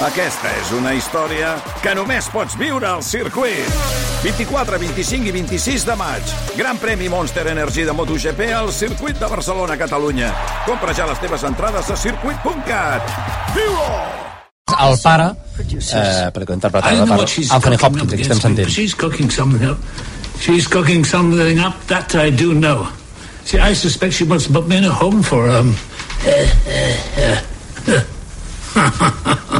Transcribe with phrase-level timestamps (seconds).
[0.00, 1.50] Aquesta és una història
[1.84, 3.66] que només pots viure al circuit.
[4.22, 6.30] 24, 25 i 26 de maig.
[6.56, 10.30] Gran premi Monster Energy de MotoGP al circuit de Barcelona, Catalunya.
[10.64, 13.12] Compra ja les teves entrades a circuit.cat.
[13.58, 13.90] Viu-ho!
[14.70, 17.20] El pare, eh, perquè ho interpretat per
[17.58, 18.72] Anthony Hopkins, aquí estem sentint.
[18.72, 19.84] She's cooking something up.
[20.40, 21.76] She's cooking something up.
[21.92, 22.88] That I do know.
[23.44, 25.76] See, I suspect she wants to put me in a home for um.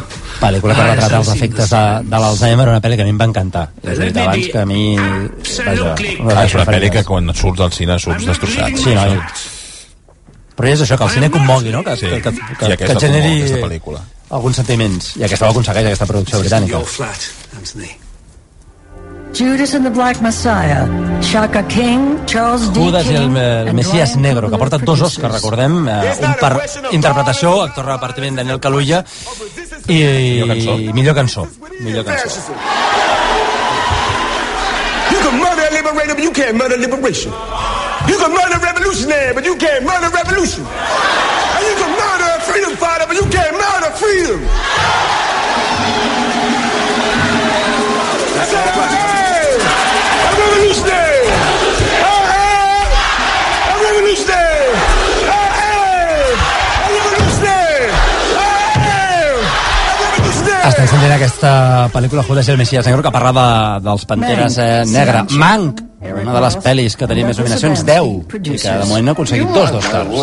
[0.41, 3.21] pel·lícula que Ah, retrata els efectes de, de l'Alzheimer, una pel·li que a mi em
[3.21, 3.63] va encantar.
[3.85, 4.81] Ja he dit abans que a mi...
[4.97, 5.95] Vaja,
[6.35, 8.77] Ah, és una pel·li que quan surts al cine surts destrossat.
[8.81, 9.07] Sí, no,
[10.61, 11.83] però és això, que el cine commogui, no?
[11.83, 13.35] Que, Sí, que, que, que, que generi
[14.29, 15.15] alguns sentiments.
[15.17, 16.81] I aquesta ho aconsegueix, aquesta producció britànica.
[19.33, 20.85] Judas and the Black Messiah,
[21.21, 22.79] Shaka King, Charles D.
[22.79, 25.01] Judas i el, King, el and Messias Negro, que porta dos.
[25.01, 26.51] Oscars, recordem, eh, un per
[26.91, 29.03] interpretació, actor repartiment Daniel Kaluuya,
[29.87, 30.01] i,
[30.43, 30.75] Millor cançó.
[30.77, 31.47] i millor cançó.
[31.79, 32.27] Millor cançó.
[35.11, 37.31] You can murder a liberator, but you can't murder liberation.
[38.07, 40.65] You can murder a revolutionary, but you can't murder revolution.
[40.65, 44.39] And you can murder a freedom fighter, but you can't murder freedom.
[60.71, 61.51] Estem sentint aquesta
[61.91, 63.47] pel·lícula Judas i el Messias Negro que parla de,
[63.89, 65.25] dels Panteres eh, Negra.
[65.35, 65.81] Mank,
[66.23, 68.07] una de les pel·lis que tenia més nominacions, 10,
[68.39, 70.15] i que de moment ha aconseguit dos d'Oscars.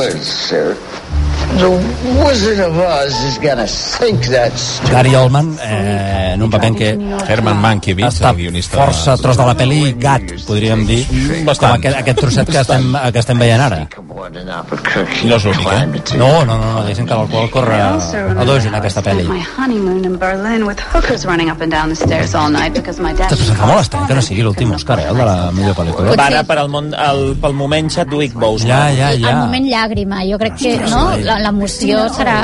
[4.72, 6.90] Stupid Gary Oldman, eh, en un paper en què
[7.28, 8.76] Herman Mankiewicz, està el guionista.
[8.80, 11.00] força tros de la pel·li gat, podríem dir,
[11.44, 13.80] com aquest, aquest trosset que estem, que estem veient ara.
[14.18, 16.18] No és l'únic, eh?
[16.18, 19.26] No, no, no, no diguéssim que l'alcohol corre a dos en aquesta pel·li.
[19.30, 23.00] My honeymoon in Berlin with hookers running up and down the stairs all night because
[23.00, 23.30] my dad.
[23.32, 25.74] Ostres, em fa molt estrany que no sigui l'últim Òscar, eh, el de la millor
[25.78, 26.16] pel·lícula.
[26.18, 28.74] Va ara per al món, el, pel moment Chadwick Boseman.
[28.74, 29.36] Ja, ja, El ja.
[29.44, 32.38] moment llàgrima, jo crec que no, la- l'emoció serà...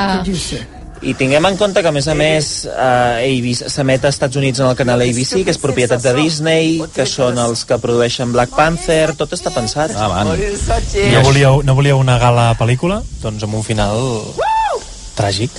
[1.05, 4.63] I tinguem en compte que, a més a més, eh, ABC s'emet als Estats Units
[4.63, 8.55] en el canal ABC, que és propietat de Disney, que són els que produeixen Black
[8.57, 9.93] Panther, tot està pensat.
[9.97, 10.33] Ah, van.
[10.33, 13.03] No volíeu, no volíeu una gala pel·lícula?
[13.21, 14.01] Doncs amb un final
[15.19, 15.51] tràgic.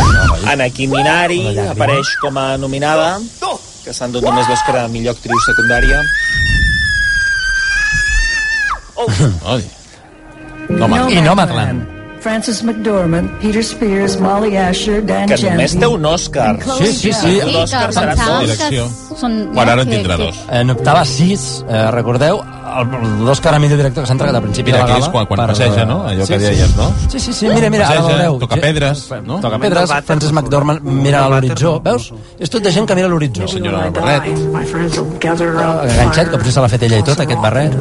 [0.52, 3.20] Anakin Minari apareix com a nominada,
[3.84, 6.02] que s'han dut només l'Òscar a millor actriu secundària.
[9.54, 9.62] Oi.
[10.68, 11.97] No, I Nomadland.
[12.20, 16.56] Francis McDormand, Peter Spears, Molly Asher, Dan Que només té un Òscar.
[16.78, 17.12] Sí, sí, sí.
[17.12, 18.94] Sí, que L'Òscar serà dos.
[19.18, 19.34] són...
[19.54, 20.36] Quan ara en tindrà dos.
[20.50, 22.40] Eh, N'optava sis, eh, recordeu,
[23.24, 25.06] l'Òscar a millor director que s'ha entregat al principi Mira, de la gala.
[25.06, 26.02] és quan, quan per- passeja, no?
[26.06, 26.44] Allò Sí, que sí.
[26.46, 26.92] deies, no?
[27.08, 28.38] Sí, sí, sí, mira, mira, ara Passeja, veureu.
[28.38, 29.40] toca pedres, no?
[29.40, 32.12] Toca pedres, Francis McDormand mira a l'horitzó, veus?
[32.38, 33.48] És tot de gent que mira a l'horitzó.
[33.48, 34.22] Senyora del barret.
[34.98, 37.74] Enganxat, que potser se l'ha fet ella i tot, aquest barret.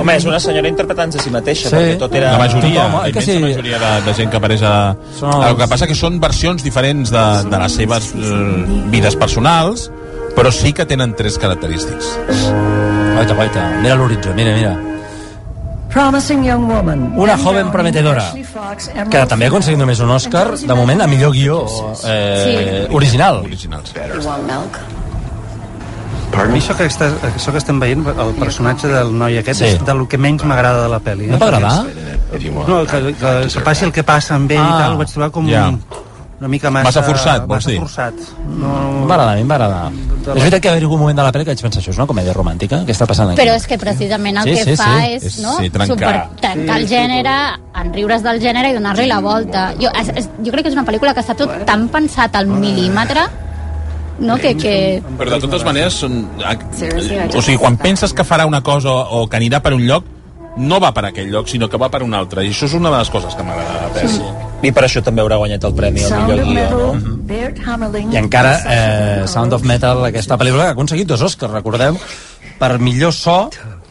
[0.00, 1.76] Home, és una senyora interpretant-se a si mateixa, Sí.
[1.76, 2.32] perquè tot era...
[2.32, 2.86] La majoria,
[3.26, 3.54] Tothom, la sí?
[3.56, 4.72] majoria de, de gent que apareix a...
[5.18, 8.64] Són els- El que passa que són versions diferents de, de les seves eh,
[8.94, 9.90] vides personals,
[10.36, 12.14] però sí que tenen tres característics.
[13.16, 14.74] Guaita, guaita, mira l'horitzó, mira, mira.
[15.96, 17.04] Promising Young Woman.
[17.16, 18.26] Una joven prometedora,
[19.08, 21.62] que també ha aconseguit només un Òscar, de moment, a millor guió
[22.04, 23.38] eh, original.
[23.46, 23.94] Originals.
[26.36, 29.68] A mi això que, està, això que estem veient, el personatge del noi aquest, Sí.
[29.76, 31.28] és de lo que menys m'agrada de la pel·li.
[31.30, 31.84] No t'agrada?
[32.66, 35.08] No, que, que, que passi el que passa amb ell Ah, i tal, ho vaig
[35.12, 35.70] trobar com ja.
[36.38, 36.84] una mica massa...
[36.90, 37.78] Massa forçat, vols massa dir?
[37.80, 38.14] forçat.
[38.46, 39.78] No, mi m'agrada, a mi m'agrada.
[40.26, 41.98] És veritat que va haver algun moment de la pel·li que vaig pensar, això és
[42.02, 42.82] una comèdia romàntica?
[42.84, 43.40] Què està passant aquí?
[43.40, 45.12] Però és que precisament el Sí, que sí, fa sí.
[45.14, 45.56] és, És- no?
[45.56, 45.96] sí, trencar.
[45.96, 47.36] Super, trencar el gènere,
[47.80, 49.72] en riure's del gènere i donar-li la volta.
[49.80, 52.46] Jo, és, és, jo crec que és una pel·lícula que està tot tan pensat al
[52.50, 53.24] mil·límetre
[54.18, 54.36] no?
[54.40, 54.74] que, que
[55.18, 56.24] Però de totes maneres, són...
[56.36, 60.12] o sigui, quan penses que farà una cosa o que anirà per un lloc,
[60.56, 62.44] no va per aquell lloc, sinó que va per un altre.
[62.44, 64.30] I això és una de les coses que m'agrada de pel·li.
[64.64, 67.16] I per això també haurà guanyat el premi al millor guió, no?
[67.28, 68.14] Bert Hamelin.
[68.14, 71.98] I encara eh, Sound of Metal, aquesta pel·lícula que ha aconseguit dos Oscars, recordeu,
[72.58, 73.38] per millor so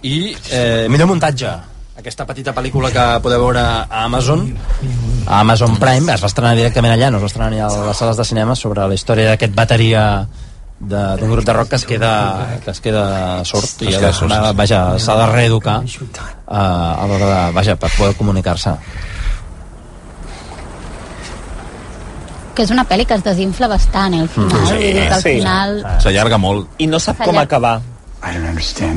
[0.02, 1.54] i eh, millor muntatge.
[2.02, 4.50] Aquesta petita pel·lícula que podeu veure a Amazon,
[5.28, 7.98] a Amazon Prime, es va estrenar directament allà, no es va estrenar ni a les
[7.98, 10.28] sales de cinema, sobre la història d'aquest bateria
[10.80, 14.52] de- d'un grup de rock que es queda, que es queda sord i Es queda
[14.54, 18.76] vaja, s'ha de reeducar eh, a l'hora de, vaja, per poder comunicar-se.
[22.56, 24.68] que és una pel·li que es desinfla bastant, eh, al final.
[24.70, 25.34] Sí, al sí.
[25.42, 25.74] final...
[26.00, 26.70] S'allarga molt.
[26.80, 27.82] I no sap com acabar.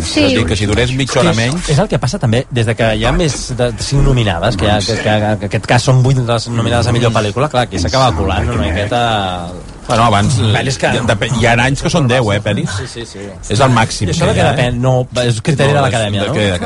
[0.09, 1.69] Sí, És a dir, que si durés mitja hora menys...
[1.73, 4.71] És el que passa també, des de que hi ha més de 5 nominades, que,
[4.71, 7.67] ha, que, que, que, en aquest cas són 8 les nominades a millor pel·lícula, clar,
[7.69, 9.03] aquí s'acaba colant una miqueta
[9.89, 10.37] Bueno, abans...
[10.39, 12.69] Pel·lis que- Hi, ha- hi ha anys que són 10, eh, pel·lis?
[12.79, 13.19] Sí, sí, sí.
[13.49, 14.09] És el màxim.
[14.09, 14.77] I això de que depèn?
[14.85, 16.33] No, és criteri de l'acadèmia, no?
[16.35, 16.59] que-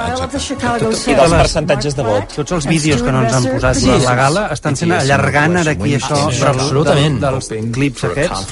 [1.13, 2.35] I dels percentatges de vot.
[2.35, 5.71] Tots els vídeos que no ens han posat Sí, la gala estan sent allargant ara
[5.73, 7.21] aquí això Sí, del- absolutament.
[7.21, 8.47] del- dels clips aquests.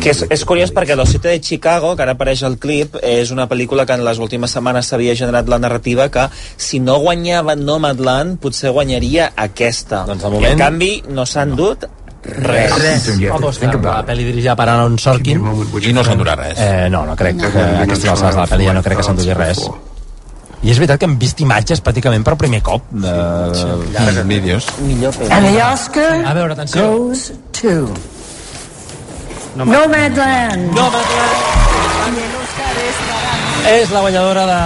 [0.00, 3.30] Que és, és curiós perquè Los Siete de Chicago, que ara apareix al clip, és
[3.30, 7.54] una pel·lícula que en les últimes setmanes s'havia generat la narrativa que si no guanyava
[7.56, 10.04] Nomadland, potser guanyaria aquesta.
[10.06, 11.84] Doncs de I moment- en canvi no s'han dut
[12.24, 12.74] res.
[12.78, 13.08] Res.
[13.30, 15.40] Home, Òscar, la pel·li dirigida per Aaron Sorkin.
[15.82, 16.58] I no s'endurà res.
[16.58, 17.40] Eh, no, no crec.
[17.40, 19.62] Que aquestes alçades de la pel·li ja no crec que s'endugui res.
[20.60, 23.12] I és veritat que hem vist imatges pràcticament per primer cop de...
[23.94, 24.66] Llargues vídeos.
[24.84, 26.84] Millor And the Oscar A veure, atenció.
[26.92, 27.88] goes to
[29.56, 30.76] Nomadland.
[33.70, 34.60] És la guanyadora de,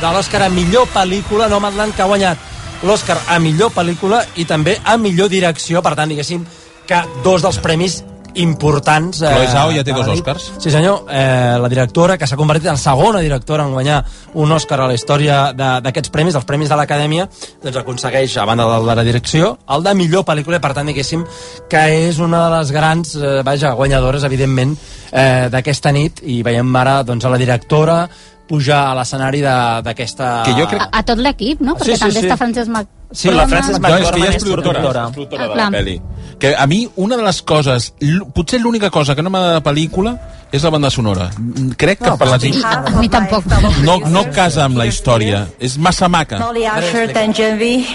[0.00, 4.76] de l'Oscar a millor pel·lícula, Nomadland, que ha guanyat l'Oscar a millor pel·lícula i també
[4.84, 6.44] a millor direcció, per tant, diguéssim
[6.88, 8.00] que dos dels premis
[8.38, 9.18] importants.
[9.18, 10.06] Chloe Zhao ja té dos.
[10.12, 10.52] Oscars.
[10.62, 11.06] Sí, senyor.
[11.10, 14.04] Eh, la directora, que s'ha convertit en segona directora en guanyar
[14.34, 17.28] un Oscar a la història de- d'aquests premis, els premis de l'Acadèmia,
[17.62, 21.24] doncs aconsegueix, a banda del de la direcció, el de millor pel·lícula, per tant, diguéssim,
[21.68, 24.76] que és una de les grans, eh, vaja, guanyadores, evidentment,
[25.10, 28.08] eh, d'aquesta nit, i veiem ara doncs, a la directora
[28.48, 30.42] pujar a l'escenari de- d'aquesta...
[30.46, 31.74] Que jo crec- A, a tot l'equip, no?
[31.76, 32.26] Perquè Sí, sí, també sí.
[32.26, 32.86] està Frances Mac...
[33.12, 35.04] Sí, la Frances No, és que McDormand ella és és productora, productora.
[35.08, 35.94] és productora Ah, de la pel·li.
[36.38, 37.92] Que a mi, una de les coses,
[38.34, 40.12] potser l'única cosa que no m'agrada de la pel·lícula
[40.52, 41.30] és la banda sonora.
[41.38, 42.64] Mm, Crec que per les...
[42.64, 43.44] A mi tampoc.
[43.84, 45.46] No, no casa amb la història.
[45.58, 46.38] És massa maca.
[46.38, 47.86] Molly Asher, Dan Genvy,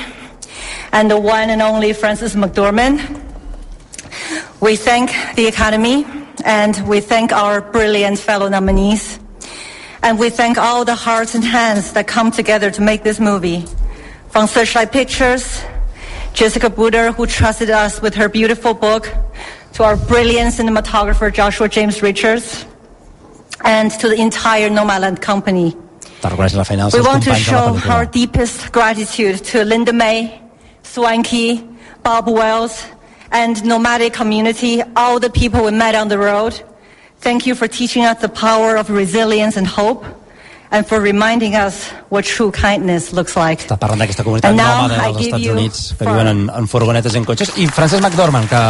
[0.92, 3.00] and the one and only Frances McDormand.
[4.62, 6.06] We thank the Academy
[6.46, 9.20] and we thank our brilliant fellow nominees.
[10.04, 13.66] And we thank all the hearts and hands that come together to make this movie.
[14.30, 15.64] From Searchlight Pictures,
[16.34, 19.10] Jessica Buder, who trusted us with her beautiful book,
[19.74, 22.66] to our brilliant cinematographer Joshua James Richards,
[23.64, 25.72] and to the entire Nomadland company.
[25.72, 29.44] Te reconeix la feina dels We want to companys de la show our deepest gratitude
[29.46, 30.42] to Linda May,
[30.84, 31.66] Swanky,
[32.04, 32.86] Bob Wells,
[33.32, 36.62] and nomadic community, all the people we met on the road.
[37.24, 40.04] Thank you for teaching us the power of resilience and hope,
[40.72, 43.64] and for reminding us what true kindness looks like.
[43.64, 46.28] Està parlant d'aquesta comunitat And now nòmada I dels give Estats you Units que viuen
[46.28, 47.54] en, en furgonetes i en cotxes.
[47.56, 48.64] I Frances McDormand, que...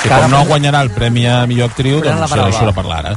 [0.00, 2.52] Que com no guanyarà el Premi a millor actriu, la doncs paraula.
[2.52, 3.16] deixo de parlar ara.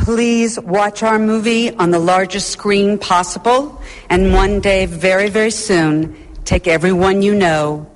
[0.00, 6.16] Please watch our movie on the largest screen possible, and one day, very, very soon,
[6.44, 7.89] take everyone you know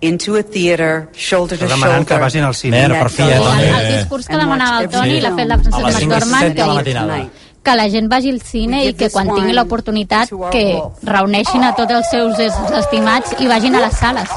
[0.00, 2.20] into a theater, shoulder to demanant que shoulder.
[2.20, 2.88] vagin al cine.
[2.88, 3.62] Mer, per fi, eh, El, Toni?
[3.64, 5.20] el discurs que demanava el Toni Sí.
[5.20, 7.28] l'ha fet la A Frances les cinc i McDormand set de la que, matinada.
[7.62, 11.92] que la gent vagi al cine i que quan tingui l'oportunitat que reuneixin a tots
[11.92, 14.28] els seus es- estimats i vagin a les sales.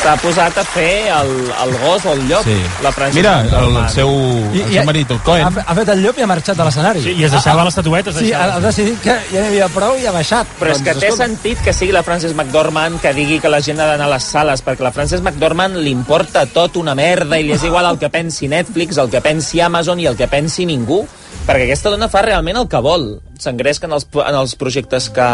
[0.00, 1.30] S'ha posat a fer el,
[1.60, 2.54] el gos o el llop, Sí.
[2.82, 5.44] la Frances Mira, el, el seu, el seu marit, el Cohen.
[5.44, 7.02] Ha, ha fet el llop i ha marxat de l'escenari.
[7.04, 8.54] Sí, i es deixava l'estatueta, es Sí, deixava.
[8.54, 10.48] ha, ha decidit que ja n'hi havia prou i ha baixat.
[10.58, 13.52] Però és que Doncs, té escolta, sentit que sigui la Frances McDormand que digui que
[13.52, 16.94] la gent ha d'anar a les sales, perquè la Frances McDormand li importa tot una
[16.96, 20.16] merda i li és igual el que pensi Netflix, el que pensi Amazon i el
[20.16, 21.02] que pensi ningú,
[21.46, 23.20] perquè aquesta dona fa realment el que vol.
[23.40, 25.28] S'engresca en, els, en els projectes que,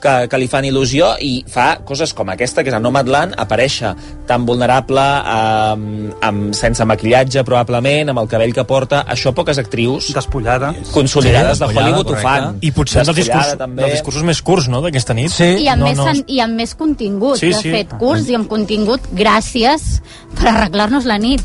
[0.00, 3.94] que, que li fan il·lusió i fa coses com aquesta, que és a Nomadland, aparèixer
[4.28, 10.10] tan vulnerable, amb, amb, sense maquillatge probablement, amb el cabell que porta, això poques actrius
[10.14, 10.72] Despullada.
[10.92, 12.28] consolidades Sí, de Hollywood ho correcte.
[12.28, 12.58] fan.
[12.62, 13.82] I potser dels discursos, també.
[13.82, 15.30] dels discursos més curts, no?, d'aquesta nit.
[15.30, 15.50] Sí.
[15.64, 16.24] I amb, No, més, no.
[16.26, 17.70] i amb més contingut, Sí, de sí.
[17.70, 20.00] fet, curts i amb contingut, gràcies
[20.38, 21.42] per arreglar-nos la nit.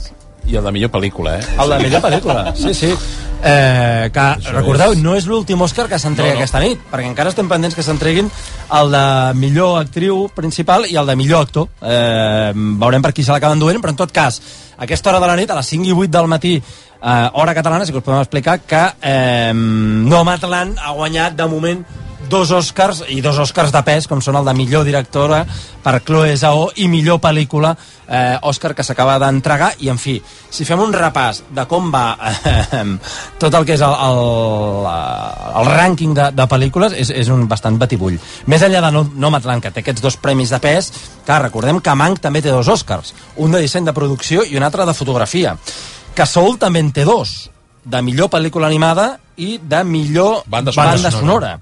[0.50, 1.44] I el de millor pel·lícula, eh?
[1.62, 2.94] El de millor pel·lícula, sí, sí.
[3.40, 6.44] Eh, que, recordeu, no és l'últim Òscar que s'entrega No, no.
[6.44, 8.28] aquesta nit, perquè encara estem pendents que s'entreguin
[8.80, 9.04] el de
[9.40, 11.70] millor actriu principal i el de millor actor.
[11.80, 12.52] Eh,
[12.82, 14.42] veurem per qui se l'acaben duent, però en tot cas,
[14.76, 17.56] a aquesta hora de la nit, a les 5 i 8 del matí, eh, hora
[17.56, 21.86] catalana, sí que us podem explicar que eh, Nomadland ha guanyat de moment
[22.30, 25.42] dos Oscars i dos Oscars de pes, com són el de millor directora
[25.84, 27.74] per Chloe Zhao i millor pel·lícula,
[28.08, 30.16] eh, Òscar que s'acaba d'entregar i en fi,
[30.50, 32.86] si fem un repàs de com va eh,
[33.42, 34.88] tot el que és el, el,
[35.62, 38.18] el rànquing de, de pel·lícules és, és un bastant batibull.
[38.52, 40.92] Més enllà de No- Nomadland, que té aquests dos premis de pes,
[41.28, 44.64] clar, recordem que Mank també té dos Oscars, un de disseny de producció i un
[44.68, 45.56] altre de fotografia.
[46.16, 47.50] Que Soul també en té dos,
[47.90, 50.92] de millor pel·lícula animada i de millor Banda sonora.
[50.98, 51.54] banda sonora.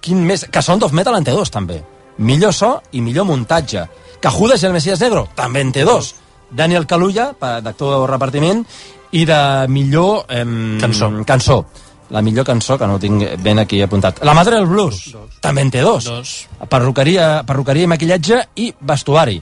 [0.00, 0.46] Quin més?
[0.50, 1.82] Que Sound of Metal en té dos, també.
[2.18, 3.86] Millor so i millor muntatge.
[4.20, 6.14] Que Judas i el Messias Negro també en té dos.
[6.50, 8.64] Daniel Kaluuya, pa- d'actor de repartiment,
[9.12, 10.24] i de millor...
[10.28, 11.10] Em, Cançó.
[11.26, 11.64] Cançó.
[12.10, 14.18] La millor cançó, que no ho tinc ben aquí apuntat.
[14.26, 16.04] La Madre del Blues, també en té dos.
[16.10, 16.32] Dos.
[16.68, 19.36] Perruqueria, perruqueria i maquillatge i vestuari.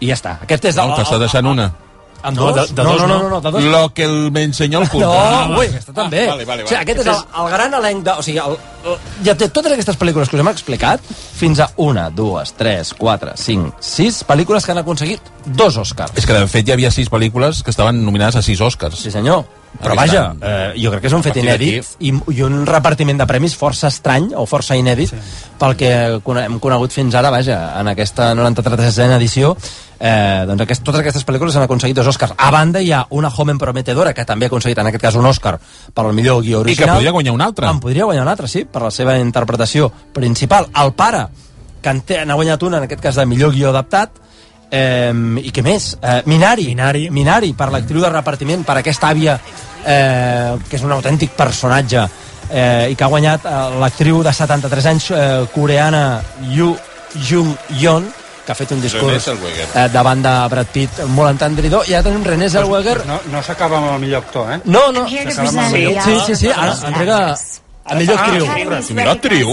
[0.00, 0.32] I ja està.
[0.42, 1.68] Aquest és No, que està deixant una.
[2.22, 2.54] En dos?
[2.56, 3.18] No, de, de No, dos no, no.
[3.22, 3.62] no, no, de dos.
[3.64, 5.58] Lo que el me ensenyó el No, punto.
[5.60, 6.24] ui, aquesta també.
[6.26, 6.82] Ah, vale, vale, O sigui, vale.
[6.92, 8.10] aquest és el, el gran elenc de...
[8.12, 11.00] O sigui, el, el, ja té totes aquestes pel·lícules que us hem explicat,
[11.40, 16.12] fins a una, dues, tres, quatre, cinc, sis pel·lícules que han aconseguit dos Oscars.
[16.16, 18.98] És que, de fet, hi havia sis pel·lícules que estaven nominades a sis Oscars.
[19.00, 19.44] Sí, senyor.
[19.80, 23.26] Però vaja, eh, jo crec que és un fet inèdit i, i un repartiment de
[23.28, 25.20] premis força estrany o força inèdit sí.
[25.60, 29.54] pel que hem conegut fins ara, vaja, en aquesta 93a edició
[30.00, 32.34] eh, doncs aquest, totes aquestes pel·lícules han aconseguit dos Oscars.
[32.36, 35.28] A banda hi ha una Joven Prometedora que també ha aconseguit en aquest cas un
[35.28, 35.58] Òscar
[35.94, 36.88] per al millor guió I original.
[36.88, 37.68] que podria guanyar un altre.
[37.68, 40.70] En podria guanyar un altre, sí, per la seva interpretació principal.
[40.82, 41.26] El pare,
[41.80, 44.18] que n'ha guanyat una, en aquest cas de millor guió adaptat,
[44.70, 45.12] Eh,
[45.42, 45.96] I què més?
[46.00, 46.68] Eh, Minari.
[46.70, 47.08] Minari.
[47.10, 49.38] Minari, per l'actriu de repartiment, per aquesta àvia,
[49.84, 52.06] eh, que és un autèntic personatge,
[52.50, 56.22] eh, i que ha guanyat eh, l'actriu de 73 anys eh, coreana
[56.54, 56.74] Yu
[57.28, 58.06] Jung-yeon,
[58.46, 61.86] que ha fet un discurs eh, davant de Brad Pitt molt entendridor.
[61.88, 63.00] I ja tenim René Zellweger.
[63.06, 64.60] No, no s'acaba amb el millor actor, eh?
[64.64, 65.06] No, no.
[65.08, 65.50] Sí, Oscar
[66.26, 67.20] sí, sí, ara for entrega
[67.90, 68.44] a millor Ah, actriu.
[68.46, 69.48] Academy's Millor actriu?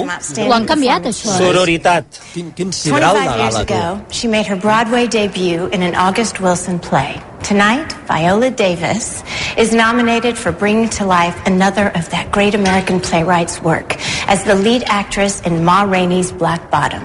[0.47, 1.37] Ho han canviat, això.
[1.37, 2.05] Sororitat.
[2.33, 3.73] Quin, quin sidral de 25 years gala, tu.
[3.73, 7.19] ago, she made her Broadway debut in an August Wilson play.
[7.43, 9.23] Tonight, Viola Davis
[9.57, 13.95] is nominated for bringing to life another of that great American playwright's work
[14.27, 17.03] as the lead actress in Ma Rainey's Black Bottom.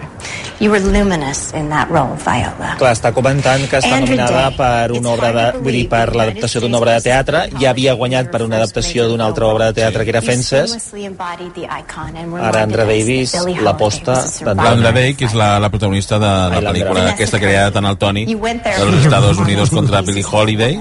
[0.62, 2.76] You were luminous in that role, Viola.
[2.78, 6.78] Clar, està comentant que està nominada per una obra de, vull dir, per l'adaptació d'una
[6.78, 10.14] obra de teatre, ja havia guanyat per una adaptació d'una altra obra de teatre que
[10.14, 10.76] era You Fences,
[12.38, 14.64] ara Andra Davis l'aposta Holiday was a survivor.
[14.64, 18.26] L'Andra Day, que és la, la protagonista de la pel·lícula aquesta creada tant al Tony,
[18.30, 20.78] You went there de los Estados Unidos contra Billie Holiday,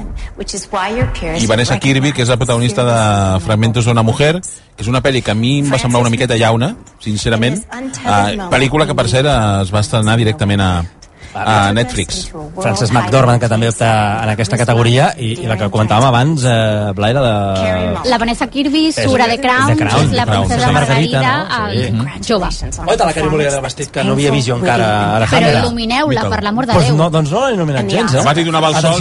[1.42, 4.36] i Vanessa Kirby, que és la protagonista de Fragmentos d'una mujer,
[4.82, 6.74] és una pel·li que a mi em va semblar una miqueta llauna,
[7.04, 7.62] sincerament.
[8.02, 9.30] Uh, pel·lícula que, per cert,
[9.62, 10.72] es va estrenar directament a,
[11.38, 12.32] a Netflix.
[12.58, 13.92] Frances McDormand, que també opta
[14.24, 18.10] en aquesta categoria, i, i la que comentàvem abans, eh, Blai, la de...
[18.10, 20.50] La Vanessa Kirby sura de Crown, de Crown, la de Crown.
[20.50, 21.72] princesa Margarita, Margarita, no?
[21.72, 22.18] Sí.
[22.18, 22.52] el jove.
[22.88, 24.92] Oita, la que li volia del vestit, que no havia vist jo encara.
[24.92, 25.56] Però Alejandra.
[25.62, 27.00] il·lumineu-la, per l'amor de Pues Déu.
[27.00, 28.28] no, doncs no l'he nominat gens, eh?
[28.42, 28.98] Li donava el sol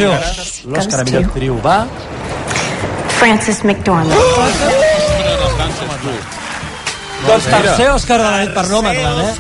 [0.70, 1.82] l'Òscar a millor actriu va...
[3.20, 4.96] Frances McDormand.
[7.20, 9.32] Doncs tercer Òscar de la nit per Nomadland, eh?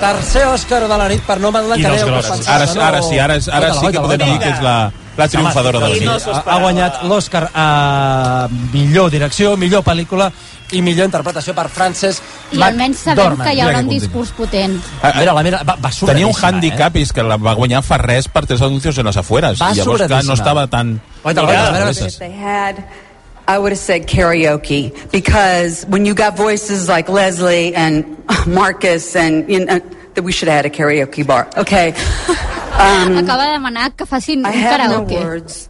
[0.00, 1.80] Tercer Òscar de la nit per Nomadland.
[1.80, 2.36] I que dels dèieu que grossos.
[2.36, 4.92] pensava Ara- no- ara sí, ara és- ara sí que podem dir que és la-
[5.16, 6.26] la triomfadora de la nit.
[6.28, 10.30] ha, ha guanyat l'Òscar a millor direcció, millor pel·lícula
[10.70, 13.48] i millor interpretació per Frances I almenys sabem McDormand.
[13.50, 14.80] que hi haurà un discurs potent.
[15.02, 17.82] Ah, Mira, la mira, va, va Tenia un handicap, i és que la va guanyar
[17.82, 19.60] fa res per tres anuncios en les afueres.
[19.60, 21.00] Va I llavors, clar, no estava tan...
[21.24, 22.12] Oita-la, presses.
[22.14, 22.76] If they had,
[23.46, 29.50] I would have said karaoke because when you got voices like Leslie and Marcus and
[29.50, 29.78] you know,
[30.14, 31.50] that we should have had a karaoke bar.
[31.56, 31.88] Okay.
[31.88, 35.68] Um, Acaba de demanar que facin I have no words.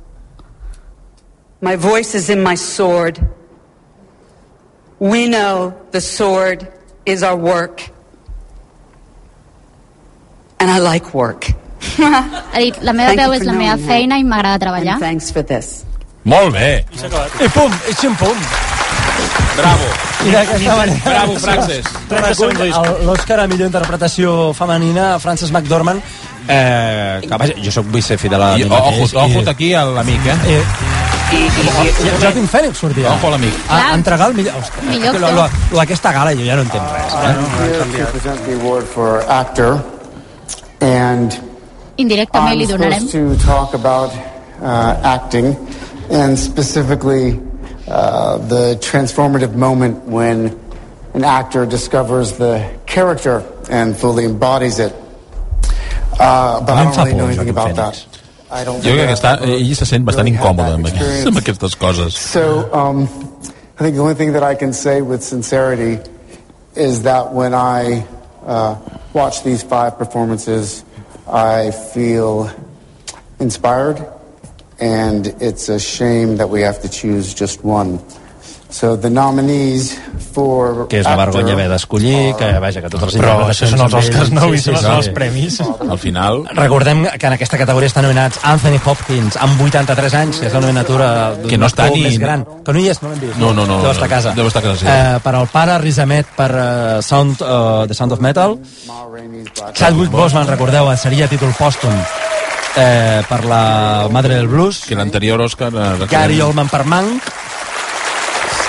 [1.60, 3.18] My voice is in my sword.
[5.00, 6.70] We know the sword
[7.04, 7.90] is our work.
[10.60, 11.48] And I like work.
[11.96, 14.58] Ha dit, la meva Thank veu you és for la meva knowing feina i m'agrada
[14.62, 14.92] treballar.
[14.92, 15.84] And thanks for this.
[16.24, 16.84] Molt bé.
[17.44, 18.38] I pum, i xim-pum.
[19.58, 19.88] Bravo.
[20.24, 21.00] I d'aquesta manera...
[21.04, 21.88] Bravo, Frances.
[23.04, 26.00] L'Òscar a millor interpretació femenina, Frances McDormand,
[26.48, 29.14] eh, que vaja, jo soc vull ser fidel a I, mi ojo, mateix.
[29.20, 30.38] ojo aquí a l'amic, eh?
[30.48, 33.12] I, i, i, i, Joaquin Phoenix sortia.
[33.12, 33.54] Ojo a l'amic.
[33.68, 34.56] A, a entregar el millor...
[34.62, 37.14] Ostres, Millor que lo- lo- lo d'aquesta gala jo ja no entenc res.
[37.14, 37.34] Eh?
[37.94, 39.76] Here to present the award for actor,
[40.80, 41.36] and
[42.00, 43.06] Indirectament li I'm donarem.
[43.08, 44.10] supposed to talk about
[44.62, 45.52] uh, acting,
[46.10, 47.40] and specifically
[47.86, 50.58] uh, the transformative moment when
[51.14, 54.92] an actor discovers the character and fully embodies it.
[56.18, 58.06] Uh, but I don't really know anything about that.
[58.50, 61.26] I don't Jo think crec que està, ell se sent bastant really incòmode amb, experience.
[61.26, 62.14] amb aquestes coses.
[62.14, 63.08] So, um,
[63.78, 65.98] I think the only thing that I can say with sincerity
[66.76, 68.06] is that when I
[68.46, 68.76] uh,
[69.12, 70.84] watch these five performances,
[71.26, 72.50] I feel
[73.40, 74.06] inspired,
[74.80, 77.98] and it's a shame that we have to choose just one.
[78.74, 79.94] So the nominees
[80.34, 83.68] for Que és la actor vergonya haver d'escollir, que vaja, que totes les Però això
[83.70, 84.48] són els Oscars, no?
[84.50, 85.60] I són els premis.
[85.62, 86.40] Al final...
[86.58, 90.64] Recordem que en aquesta categoria estan nominats Anthony Hopkins, amb 83 anys, que és la
[90.64, 92.42] nomenatura d'un Que no està ni- més gran.
[92.66, 93.38] Que no hi és, no l'hem vist.
[93.38, 94.34] No, no, no, Deu estar a casa.
[94.34, 94.90] deu estar a casa, sí.
[94.90, 98.58] Eh, per al pare, Riz Ahmed per uh, Sound, uh, The Sound of Metal.
[99.72, 101.94] Chadwick Boseman, recordeu, seria títol pòstum
[102.76, 104.84] eh, per la Madre del Blues.
[104.86, 105.72] Que l'anterior Òscar...
[105.74, 107.30] Eh, Gary Oldman per Mank.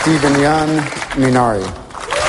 [0.02, 0.82] Steven Young,
[1.18, 1.66] Minari.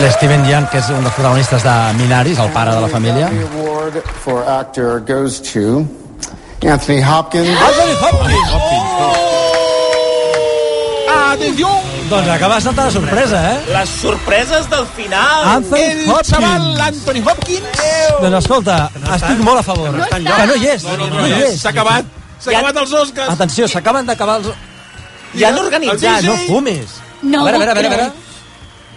[0.01, 3.31] L'Steven Young, que és un dels protagonistes de Minari, és el pare de la família.
[3.33, 5.87] Award for actor goes to
[6.61, 7.49] Anthony Hopkins.
[7.49, 8.49] Anthony Hopkins!
[8.53, 8.61] Oh!
[11.65, 11.86] Oh!
[12.09, 13.59] Doncs acaba de saltar la sorpresa, eh?
[13.73, 15.45] Les sorpreses del final!
[15.57, 16.29] Anthony El Hopkins.
[16.31, 17.81] xaval Anthony Hopkins!
[18.23, 18.77] Doncs escolta,
[19.17, 19.91] estic molt a favor.
[19.93, 20.85] No que no hi és.
[20.87, 21.59] No, no, no hi és.
[21.61, 22.05] S'ha acabat.
[22.39, 23.33] S'ha Ja- acabat els Oscars.
[23.35, 24.53] Atenció, s'acaben d'acabar els...
[25.35, 26.23] Ja han organitzat.
[26.29, 26.95] No fumis.
[27.23, 28.13] No a veure, a veure, a veure, a veure.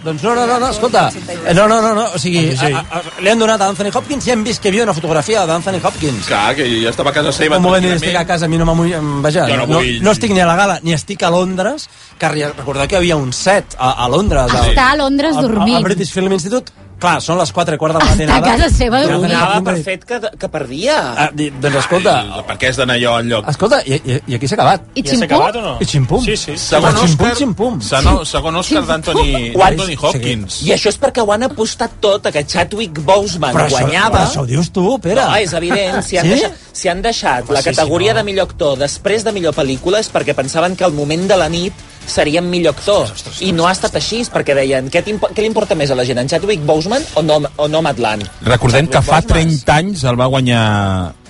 [0.02, 1.10] Doncs no, no, no, no, escolta.
[1.12, 3.90] Eh, No, no, no, no, o sigui, a, a, a, li han donat a Anthony
[3.92, 6.24] Hopkins i hem vist que hi havia una fotografia d'Anthony Hopkins.
[6.26, 7.58] Clar, que ja estava a casa seva.
[7.58, 8.02] Un moment, tranquil·lament.
[8.08, 8.94] estic a casa, a mi no m'amull...
[9.20, 11.88] Vaja, no no, vull- no estic ni a la gala, ni estic a Londres,
[12.18, 14.48] que re- recordeu que hi havia un set a, a Londres.
[14.54, 15.76] al- Està a Londres dormint.
[15.76, 16.72] Al British Film Institute.
[17.00, 18.46] Clar, són les 4 i quart de la Està a matinada.
[18.50, 19.24] casa seva dormint.
[19.24, 20.96] Anthony Donava per fet que, que perdia.
[21.16, 23.48] Ah, di- doncs escolta, Ai, per què has d'anar allò al lloc?
[23.48, 24.82] escolta, i, i, i aquí s'ha acabat.
[24.94, 25.40] I ximpum?
[25.40, 25.76] o no?
[25.80, 26.20] I ximpum.
[26.24, 26.56] Sí, sí.
[26.60, 27.80] Segon Ximpum, Òscar, ximpum.
[27.80, 30.60] segon, segon Òscar d'Anthony Hopkins.
[30.66, 34.18] I això és perquè ho han apostat tot a que Chadwick Boseman Però això, guanyava.
[34.18, 35.22] però això ho dius tu, Pere.
[35.24, 36.02] No, és evident.
[36.04, 36.30] Si han, Sí?
[36.36, 38.18] deixat, si han deixat la sí, categoria sí, no.
[38.20, 41.48] de millor actor després de millor pel·lícula és perquè pensaven que al moment de la
[41.48, 41.72] nit
[42.10, 43.10] serien millor actor.
[43.40, 46.20] I no ha estat així, perquè deien què, què li importa més a la gent,
[46.22, 48.28] en Chadwick Boseman o, no, o Nomadland?
[48.46, 49.64] Recordem que fa Chadwick Boseman.
[49.64, 50.64] 30 anys el va guanyar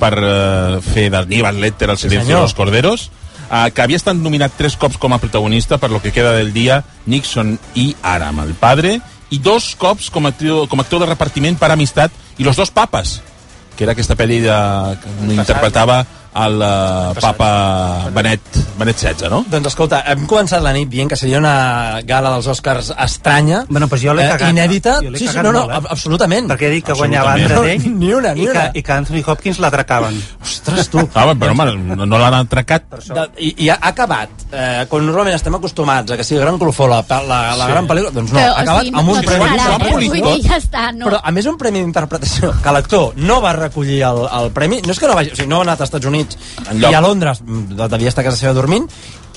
[0.01, 2.43] per uh, fer d'Aníbal Lecter al Silencio de senyor.
[2.49, 3.09] los Corderos,
[3.49, 6.53] uh, que havia estat nominat tres cops com a protagonista per lo que queda del
[6.57, 8.99] dia Nixon i Aram, el padre,
[9.31, 12.59] i dos cops com a actor, com a actor de repartiment per amistat i los
[12.59, 13.21] dos papes,
[13.77, 14.57] que era aquesta pel·li de,
[15.03, 16.03] que interpretava
[16.35, 18.41] el uh, papa Benet,
[18.79, 19.41] Benet XVI, no?
[19.51, 23.89] Doncs escolta, hem començat la nit dient que seria una gala dels Oscars estranya, Bueno,
[23.89, 24.53] pues jo l'he eh, cagat.
[24.55, 24.95] inèdita.
[25.03, 25.77] Jo Sí, sí, no, no, molt, eh?
[25.81, 26.49] ab- absolutament.
[26.51, 27.59] Perquè he dit que guanyava Absolutament.
[27.59, 28.71] Andre Day Ni una, ni i, que, una.
[28.75, 30.21] i que Anthony Hopkins l'atracaven.
[30.43, 31.03] Ostres, tu.
[31.15, 32.87] Ah, però home, no, no l'han atracat.
[33.11, 36.87] De, i, I ha acabat, eh, quan normalment estem acostumats a que sigui gran colofó
[36.89, 37.73] la, la, la Sí.
[37.73, 39.45] gran pel·lícula, doncs no, Però, ha acabat o sigui, amb un no premi.
[39.45, 39.85] tornarà, un eh?
[39.91, 41.07] premi Vull dir, ja està, no.
[41.11, 44.93] Però, a més, un premi d'interpretació que l'actor no va recollir el, el premi, no
[44.95, 46.20] és que no vagi, o sigui, no ha anat als Estats Units
[46.71, 46.91] Enlloc.
[46.93, 48.89] i a Londres, devia estar a casa seva dormint,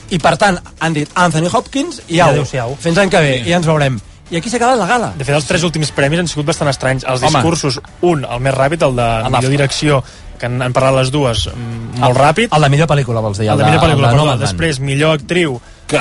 [0.10, 2.75] i per tant han dit Anthony Hopkins i I au, adéu-siau.
[2.80, 4.00] fins l'any que ve, i ja ens veurem.
[4.32, 5.13] I aquí s'ha acabat la gala.
[5.17, 7.04] De fet, els tres últims premis han sigut bastant estranys.
[7.04, 7.32] Els Home.
[7.38, 10.04] discursos, un, el més ràpid, el de El de- millor direcció,
[10.39, 12.50] que han, han parlat les dues mm, molt ràpid.
[12.56, 13.50] El de millor pel·lícula, vols dir?
[13.50, 14.17] El de millor pel·lícula, el de perdó.
[14.26, 14.41] Nomadland.
[14.48, 15.60] Després, millor actriu,
[15.93, 15.99] Que,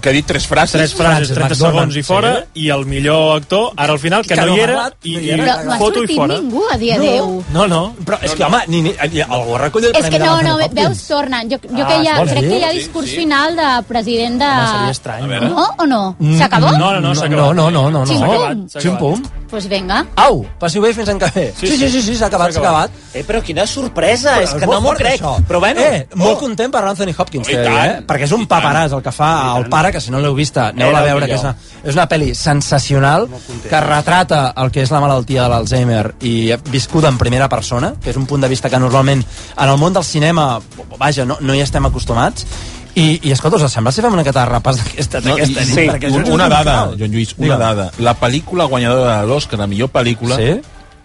[0.00, 0.72] que ha dit tres frases.
[0.80, 2.64] tres frases, Frances 30 McDormand, segons i fora, sí.
[2.64, 5.20] i el millor actor, ara al final, que, Que no no hi era, i, no
[5.20, 5.44] hi i era.
[5.44, 6.38] Però no foto i fora.
[6.40, 7.44] ningú a dir adéu.
[7.52, 7.82] No, no.
[8.04, 10.56] Però és que, home, ni, ni, ni, algú recull el És premi que no, no,
[10.72, 11.50] veus, tornen.
[11.52, 12.48] Jo, jo Ah, que ja, crec dir?
[12.50, 13.16] que hi ha Sí, discurs sí.
[13.16, 14.48] final de president de...
[14.48, 15.26] Home, seria estrany.
[15.50, 16.02] No o no?
[16.38, 16.72] S'acabó?
[16.78, 17.56] No, no, no, s'ha no, acabat.
[17.56, 18.06] no, no, no, no.
[18.06, 18.68] Ximpum.
[18.68, 19.20] S'ha Ximpum.
[19.20, 19.40] acabat.
[19.54, 20.00] Pues vinga.
[20.16, 21.44] Au, passi bé fins que ve.
[21.56, 22.90] Sí, sí, sí, sí, s'ha acabat, s'ha acabat.
[23.14, 25.20] Eh, però quina sorpresa, és que no m'ho crec.
[25.46, 26.40] Però bueno, Eh, molt oh.
[26.40, 28.00] content per Anthony Hopkins, Oh, eh?
[28.06, 30.98] Perquè és un paperàs el que fa el pare, que si no l'heu vista, aneu-la
[30.98, 33.28] a Era veure, que és una, és una pel·li sensacional,
[33.68, 38.10] que retrata el que és la malaltia de l'Alzheimer i viscuda en primera persona, que
[38.10, 39.24] és un punt de vista que normalment
[39.56, 40.60] en el món del cinema,
[40.98, 42.46] vaja, no, no hi estem acostumats,
[42.94, 45.58] i, i escolta, us sembla si fem una de repàs d'aquesta No, nit?
[45.66, 46.76] sí, Perquè un- una un dada.
[46.96, 47.58] Joan Lluís, una Digue'm.
[47.58, 47.90] dada.
[47.98, 50.60] La pel·lícula guanyadora de l'Oscar de millor pel·lícula, Sí?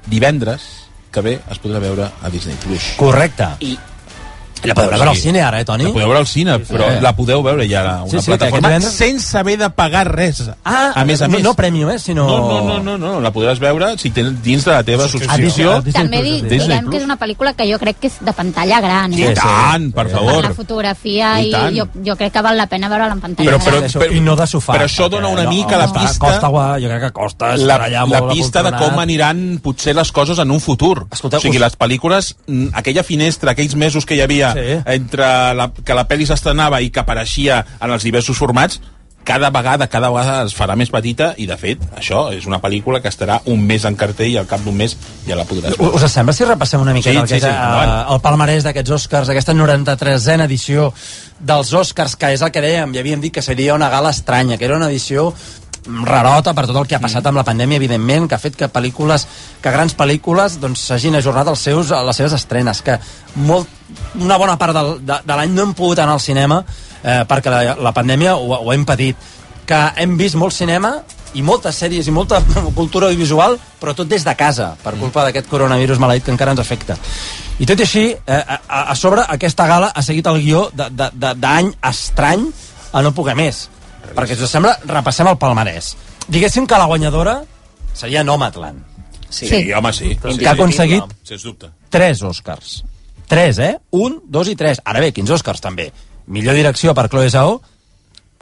[0.05, 0.61] divendres
[1.11, 2.55] que ve es podrà veure a Disney+.
[2.61, 2.93] Plus.
[2.97, 3.47] Correcte.
[3.61, 3.77] I
[4.63, 5.85] La podeu veure al cine ara, eh, Toni?
[5.85, 7.01] La podeu veure al cine, però Sí.
[7.01, 10.49] la podeu veure ja a una Sí, sí, plataforma divendres- sense haver de pagar res.
[10.65, 11.43] Ah, a més a no, més.
[11.43, 12.27] no premium, eh, sinó...
[12.27, 15.81] No, no, no, no, no, la podràs veure si tens dins de la teva subscripció.
[15.81, 18.81] Disney També di, Disney que és una pel·lícula que jo crec que és de pantalla
[18.81, 19.33] gran, I eh?
[19.33, 20.43] tant, per Per favor.
[20.43, 23.59] la fotografia I i, jo, jo crec que val la pena veure-la en pantalla Però,
[23.59, 23.89] però, gran.
[23.89, 24.73] Això, I no de sofà.
[24.73, 27.53] però això dona una mica la costa- pista- Costa, guà, jo crec que costa la,
[27.55, 31.07] estar allà la pista de com aniran potser les coses en un futur.
[31.11, 34.79] Escolteu, o sigui, les pel·lícules, mm, aquella finestra, aquells mesos que hi havia Sí.
[34.95, 38.79] entre la, que la pel·li s'estrenava i que apareixia en els diversos formats,
[39.29, 43.01] cada vegada, cada vegada es farà més petita i, de fet, això és una pel·lícula
[43.03, 44.95] que estarà un mes en cartell i al cap d'un mes
[45.27, 45.99] ja la podràs veure.
[45.99, 48.95] Us sembla si repassem una miqueta Sí, el, que sí, sí, eh, el palmarès d'aquests
[48.97, 50.89] Oscars, aquesta 93a edició
[51.39, 54.57] dels Oscars, que és el que dèiem, ja havíem dit que seria una gala estranya,
[54.57, 55.29] que era una edició
[55.87, 58.69] rarota per tot el que ha passat amb la pandèmia, evidentment, que ha fet que
[58.71, 59.25] pel·lícules,
[59.63, 62.99] que grans pel·lícules doncs, s'hagin ajornat els seus, a les seves estrenes, que
[63.35, 63.69] molt,
[64.19, 66.63] una bona part del, de, de l'any no hem pogut anar al cinema
[67.03, 69.17] eh, perquè la, la pandèmia ho, ho ha impedit
[69.69, 70.95] que hem vist molt cinema
[71.37, 72.39] i moltes sèries i molta
[72.79, 76.63] cultura audiovisual, però tot des de casa, per culpa d'aquest coronavirus maleït que encara ens
[76.63, 76.97] afecta.
[77.59, 81.73] I tot i així, eh, a, a sobre, aquesta gala ha seguit el guió d'any
[81.91, 82.47] estrany
[82.93, 83.67] a no poder més.
[84.15, 85.95] Perquè, si us sembla, repassem el palmarès.
[86.27, 87.39] Diguéssim que la guanyadora
[87.93, 88.83] seria Nomadland,
[89.29, 89.47] sí.
[89.47, 90.15] Sí, home, sí.
[90.15, 91.71] que ha aconseguit Sens dubte.
[91.89, 92.83] tres Oscars.
[93.29, 93.75] Tres, eh?
[93.91, 94.81] Un, dos i tres.
[94.85, 95.91] Ara bé, quins Oscars, també.
[96.27, 97.59] Millor direcció per Chloe Zhao,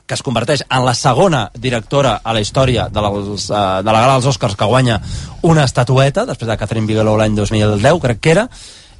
[0.08, 4.00] que es converteix en la segona directora a la història de, les, uh, de la
[4.00, 5.02] gala dels Oscars que guanya
[5.44, 8.48] una estatueta, després de Catherine Bigelow l'any 2010, crec que era,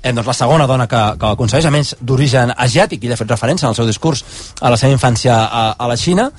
[0.08, 3.18] eh, doncs la segona dona que, que ho aconsegueix, a més d'origen asiàtic, i de
[3.20, 4.24] fet referència en el seu discurs
[4.62, 6.30] a la seva infància a, a la Xina,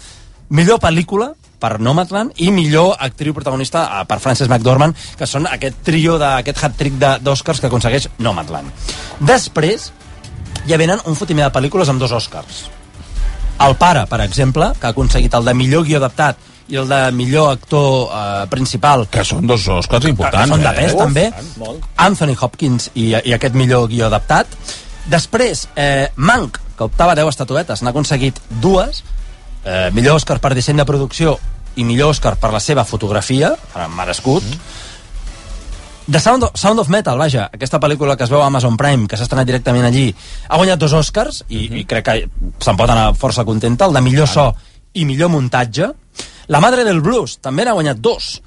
[0.48, 5.82] millor pel·lícula per Nomadland i millor actriu protagonista eh, per Frances McDormand, que són aquest
[5.86, 8.70] trio d'aquest hat-trick d'Oscars que aconsegueix Nomadland.
[9.20, 9.90] Després,
[10.68, 12.66] ja venen un fotimer de pel·lícules amb dos Oscars.
[13.64, 17.00] El pare, per exemple, que ha aconseguit el de millor guió adaptat i el de
[17.16, 19.06] millor actor eh, principal.
[19.10, 20.50] Que són dos Oscars importants.
[20.50, 20.76] Que són de eh?
[20.82, 21.26] pes, Uf, també.
[21.60, 21.86] Molt.
[22.04, 24.52] Anthony Hopkins i, i aquest millor guió adaptat.
[25.08, 29.02] Després, eh, Mank, que optava a 10 estatuetes, n'ha aconseguit dues.
[29.64, 31.38] Eh, millor Òscar per disseny de producció
[31.78, 34.44] i millor Òscar per la seva fotografia, eh, merescut.
[34.44, 34.86] Mm.
[36.08, 39.04] The Sound of, Sound of Metal, vaja, aquesta pel·lícula que es veu a Amazon Prime,
[39.06, 40.06] que s'ha estrenat directament allí,
[40.48, 42.14] ha guanyat dos Oscars, i, i crec que
[42.64, 44.46] se'n pot anar força contenta, el de millor so
[44.96, 45.90] i millor muntatge.
[46.48, 48.38] La Madre del Blues també n'ha guanyat dos,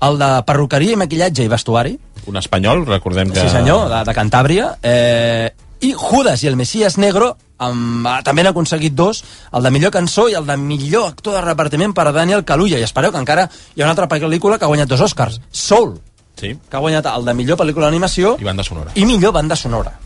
[0.00, 3.40] el de perruqueria i maquillatge i vestuari, Un espanyol, recordem que...
[3.40, 4.66] Sí, senyor, de, de Cantàbria.
[4.82, 9.22] Eh, I Judas i el Messias Negro amb, eh, també han aconseguit dos,
[9.56, 12.78] el de millor cançó i el de millor actor de repartiment per a Daniel Kaluuya.
[12.78, 15.96] I espereu que encara hi ha una altra pel·lícula que ha guanyat dos Oscars, Soul,
[16.36, 16.52] sí.
[16.56, 18.92] que ha guanyat el de millor pel·lícula d'animació I banda sonora.
[18.94, 19.96] i millor banda sonora.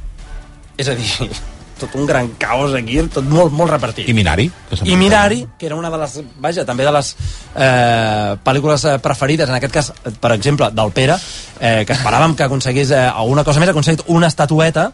[0.79, 1.31] És a dir,
[1.79, 4.09] tot un gran caos aquí, tot molt, molt repartit.
[4.09, 4.49] I Minari.
[4.71, 7.15] Que I Minari, que era una de les, vaja, també de les
[7.57, 11.17] eh, pel·lícules eh, preferides, en aquest cas, per exemple, del Pere,
[11.61, 14.91] eh, que esperàvem que aconseguís eh, alguna cosa més, ha aconseguit una estatueta,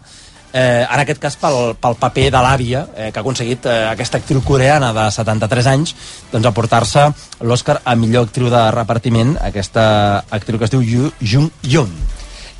[0.52, 4.18] eh, en aquest cas pel, pel paper de l'àvia, eh, que ha aconseguit eh, aquesta
[4.18, 5.94] actriu coreana de 73 anys
[6.32, 7.04] doncs aportar-se
[7.46, 11.92] l'Oscar a millor actriu de repartiment, aquesta actriu que es diu Yu- Jung Yoon.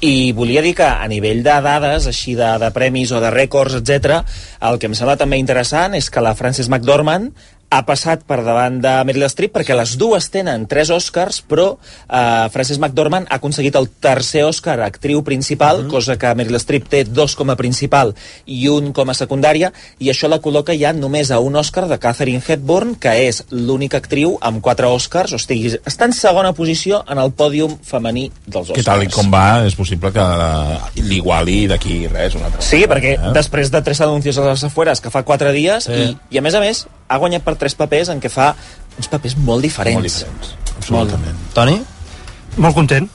[0.00, 3.74] I volia dir que a nivell de dades, així de, de premis o de rècords,
[3.82, 4.22] etc,
[4.64, 7.34] el que em sembla també interessant és que la Frances McDormand
[7.70, 12.48] ha passat per davant de Meryl Streep perquè les dues tenen tres Oscars, però eh,
[12.50, 17.04] Frances McDormand ha aconseguit el tercer Oscar a actriu principal, cosa que Meryl Streep té
[17.06, 18.10] dos com a principal
[18.50, 19.70] i un com a secundària,
[20.02, 24.00] i això la col·loca ja només a un Oscar de Catherine Hepburn, que és l'única
[24.02, 28.72] actriu amb quatre Oscars, o sigui, està en segona posició en el pòdium femení dels
[28.72, 28.80] Oscars.
[28.82, 30.26] Que tal i com va, és possible que
[31.06, 33.32] l'iguali d'aquí res, una altra Sí, perquè Eh?
[33.34, 35.92] després de tres anuncis a les afueres que fa quatre dies Sí.
[35.92, 38.52] i, i a més a més ha guanyat per tres papers en què fa
[38.96, 39.98] uns papers molt diferents.
[39.98, 41.40] Molt diferents, absolutament.
[41.56, 41.80] Toni?
[42.62, 43.08] Molt content.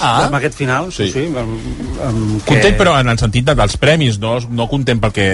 [0.00, 0.26] Ah.
[0.26, 1.08] Amb aquest final, sí.
[1.12, 1.56] sí amb,
[2.06, 2.52] amb que...
[2.52, 5.26] Content, però en el sentit de, dels premis, no, no content pel que,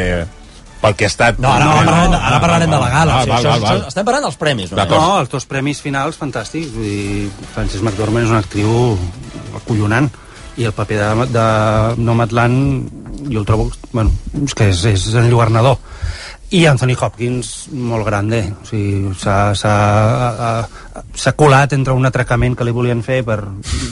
[0.82, 1.38] pel que ha estat...
[1.42, 3.18] No, ara, ara, parlarem, ara parlarem de la gala.
[3.18, 3.78] Ah, o sigui, val, això, val, val.
[3.82, 4.72] això, estem parlant dels premis.
[4.72, 4.92] només.
[4.94, 6.72] No, els dos premis finals fantàstics.
[6.74, 8.74] Vull dir, Frances McDormand és una actriu
[9.60, 10.10] acollonant
[10.56, 11.46] i el paper de, de
[12.02, 14.12] Nomadland jo el trobo bueno,
[14.42, 15.78] és que és, és enlluernador
[16.52, 20.68] i Anthony Hopkins molt grande o sigui, s'ha s'ha ha-
[21.16, 23.38] s'ha colat entre un atracament que li volien fer per,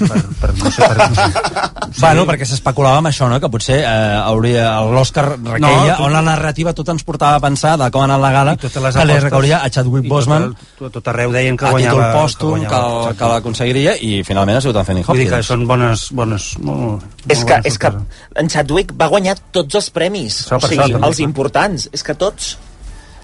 [0.04, 1.08] per, per no sé per,
[1.90, 2.04] Sí.
[2.04, 3.40] Bueno, perquè s'especulava amb això, no?
[3.42, 3.86] que potser eh,
[4.22, 8.04] hauria l'Òscar requeia, No, tot- on la narrativa tot ens portava a pensar de com
[8.04, 9.24] ha anat la gala, totes les que li apostes.
[9.24, 10.46] recauria a Chadwick Boseman
[10.78, 14.60] tot, tot arreu deien que guanyava títol pòstum, que, guanyava, que, que l'aconseguiria i finalment
[14.60, 15.50] ha sigut Anthony Vull dir que Hopkins.
[15.50, 17.92] són bones, bones, molt, És molt que, bones és que
[18.44, 21.06] en Chadwick va guanyar tots els premis, Això o sigui, també.
[21.10, 22.49] els importants, és que tots.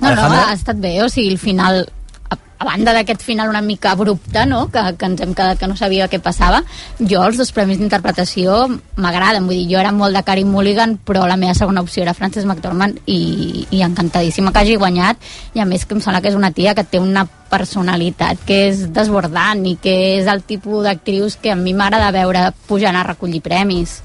[0.00, 1.86] No, no, ha estat bé, o sigui, el final
[2.28, 5.68] a, a banda d'aquest final una mica abrupte, no?, que, que ens hem quedat que
[5.70, 6.62] no sabia què passava,
[7.00, 8.66] jo els dos premis d'interpretació
[9.00, 12.16] m'agraden, vull dir, jo era molt de Carey Mulligan, però la meva segona opció era
[12.16, 16.32] Frances McDormand i, i encantadíssima que hagi guanyat, i a més que em sembla que
[16.32, 20.84] és una tia que té una personalitat que és desbordant i que és el tipus
[20.86, 24.00] d'actrius que a mi m'agrada veure pujant a recollir premis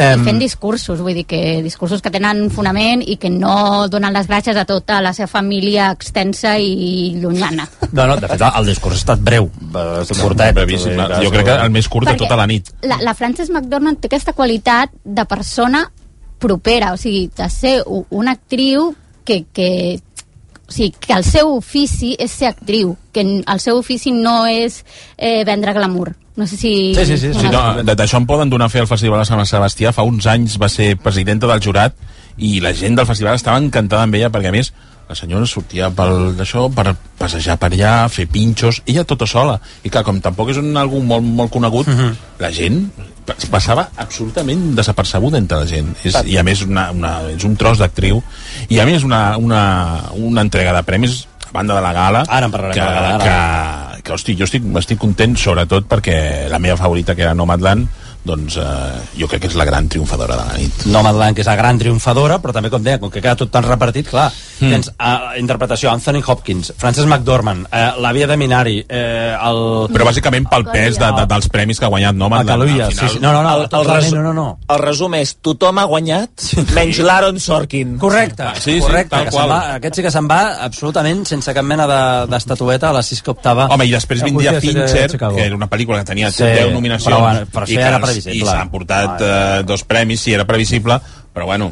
[0.00, 4.14] Em, i fent discursos, vull dir que discursos que tenen fonament i que no donen
[4.16, 7.66] les gràcies a tota la seva família extensa i llunyana.
[7.92, 10.54] No, no, de fet, el discurs ha estat breu, eh, curtet.
[10.56, 10.96] brevíssim.
[10.96, 12.72] Dir Jo crec que el més curt de Perquè tota la nit.
[12.82, 15.84] La, la Frances McDormand té aquesta qualitat de persona
[16.40, 20.00] propera, o sigui, de ser una actriu que, que
[20.70, 24.84] o sigui, que el seu ofici és ser actriu, que el seu ofici no és
[25.18, 26.12] eh, vendre glamour.
[26.38, 26.70] No sé si...
[26.94, 29.90] Sí, no, d- D'això en poden donar fe al Festival de Sant Sebastià.
[29.92, 31.98] Fa uns anys va ser presidenta del jurat
[32.38, 34.70] i la gent del festival estava encantada amb ella perquè, a més,
[35.10, 39.56] la senyora sortia pel d'això per passejar per allà, fer pinxos, ella tota sola.
[39.82, 41.90] I clar, com tampoc és un algú molt, molt conegut,
[42.38, 42.84] la gent
[43.50, 45.90] passava absolutament desapercebuda entre la gent.
[46.06, 48.22] És, I a més una, una, és un tros d'actriu
[48.70, 49.62] i a més una, una,
[50.14, 53.18] una entrega de premis a banda de la gala Ara en parlarem que, de la
[53.18, 53.24] gala,
[53.96, 57.88] que, que hosti, jo estic, estic content sobretot perquè la meva favorita que era Nomadland
[58.24, 60.84] doncs eh, jo crec que és la gran triomfadora de la nit.
[60.92, 63.64] Nomadland, que és la gran triomfadora, però també, com deia, com que queda tot tan
[63.64, 64.26] repartit, clar,
[64.60, 64.70] mm.
[64.70, 69.60] tens uh, interpretació Anthony Hopkins, Frances McDormand, uh, la Via de Minari, uh, el...
[69.94, 72.50] Però bàsicament pel pes de, de, dels premis que ha guanyat Nomadland.
[72.50, 73.22] Calulla, sí, sí.
[73.24, 74.46] No, no, no, El, el, resu- no, no, no.
[74.68, 76.44] el resum és tothom ha guanyat
[76.76, 79.46] menys l'Aaron Sorkin Correcte, Sí, sí, correcte, tal que qual.
[79.48, 83.02] se'n va, aquest sí que se'n va absolutament sense cap mena de- d'estatueta a la
[83.02, 83.66] sis que optava.
[83.72, 86.72] Home, i després a vindria de Fincher, que era una pel·lícula que tenia Sí, 10
[86.74, 90.34] nominacions però bueno, però i això que era i s'han portat eh, dos premis, sí,
[90.36, 91.00] era previsible,
[91.32, 91.70] però bueno,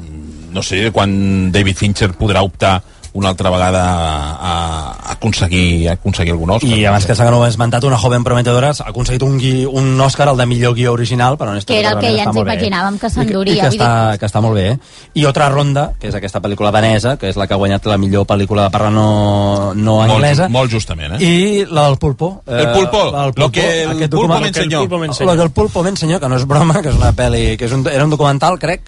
[0.52, 2.78] no sé quan David Fincher podrà optar
[3.18, 6.70] una altra vegada a, a aconseguir, a aconseguir algun Òscar.
[6.78, 10.37] I abans que s'ha esmentat una joven prometedora, ha aconseguit un, gui, un Òscar, el
[10.38, 12.54] de millor guió original, però honestament Que era el que ja ens molt bé.
[12.54, 13.62] imaginàvem que I, i s'enduria.
[13.62, 14.66] que, està, dir, que està molt bé.
[14.72, 14.78] eh?
[15.14, 17.98] I Otra Ronda, que és aquesta pel·lícula danesa, que és la que ha guanyat la
[17.98, 20.48] millor pel·lícula de parla no, no Molt, anglesa.
[20.48, 21.24] molt justament, eh?
[21.24, 22.42] I la del Pulpo.
[22.46, 24.81] El Pulpo, la del lo que el aquest Pulpo document- me enseñó.
[25.26, 27.64] Lo que el Pulpo me enseñó, que no és broma, que és una pel·li, que
[27.66, 28.83] és un, era un documental, crec,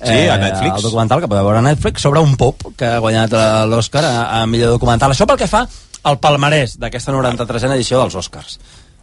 [0.00, 0.76] Sí, a Netflix.
[0.76, 4.04] El documental que podeu veure a Netflix sobre un pop que ha guanyat eh, l'Oscar
[4.08, 5.12] a, a millor documental.
[5.12, 5.66] Això pel que fa
[6.08, 8.56] al palmarès d'aquesta 93a edició dels Oscars.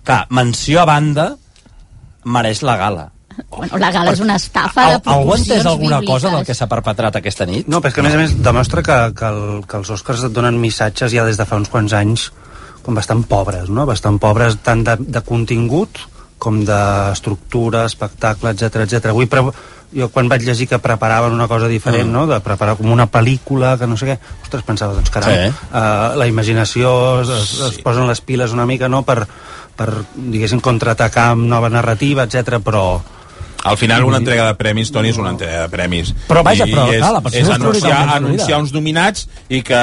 [0.07, 1.35] Clar, menció a banda
[2.25, 3.11] mereix la gala.
[3.51, 6.37] bueno, la gala és una estafa de Al, algú ha entès proporcions alguna cosa del
[6.39, 6.47] bíbliques.
[6.47, 7.67] que s'ha perpetrat aquesta nit?
[7.69, 10.23] No, però és que a més a més demostra que, que, el, que els Oscars
[10.25, 12.31] et donen missatges ja des de fa uns quants anys
[12.81, 13.85] com bastant pobres, no?
[13.85, 16.01] Bastant pobres tant de, de contingut
[16.41, 19.11] com d'estructura, espectacle, etc etc.
[19.11, 19.43] Avui pre
[19.95, 22.11] jo quan vaig llegir que preparaven una cosa diferent, Mm.
[22.13, 22.27] no?
[22.27, 25.53] de preparar com una pel·lícula, que no sé què, ostres, pensava, doncs caram, Sí.
[25.71, 29.27] uh, la imaginació es, es, es posen les piles una mica, no?, per,
[29.77, 32.59] per diguéssim, contraatacar amb nova narrativa, etc.
[32.63, 33.01] però
[33.69, 36.13] Al final una entrega de premis, Toni, és una entrega de premis.
[36.27, 39.61] Però vaja, I però, és, clar, la persona és és anunciar, anunciar uns nominats i
[39.61, 39.75] que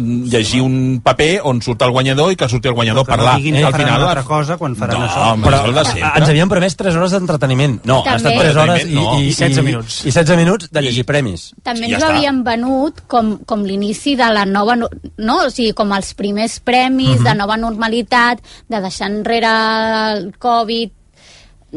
[0.00, 3.10] mm, llegir un paper on surt el guanyador i que surti el guanyador a que
[3.12, 3.36] no parlar.
[3.36, 5.32] diguin Eh, que al final, altra cosa quan faran no, això.
[5.32, 6.12] Home, però, és el de sempre.
[6.22, 7.80] Ens havien promès 3 hores d'entreteniment.
[7.84, 8.44] No, han estat També.
[8.44, 9.18] 3 hores i, No.
[9.20, 10.00] i, I 16 minuts.
[10.06, 11.52] I 16 minuts de llegir premis.
[11.62, 12.16] També Ja ens ho està.
[12.16, 14.76] havien venut com, com l'inici de la nova...
[14.76, 15.38] no- No?
[15.46, 17.24] O sigui, com els primers premis Mhm.
[17.24, 19.48] de nova normalitat, de deixar enrere
[20.12, 20.90] el Covid...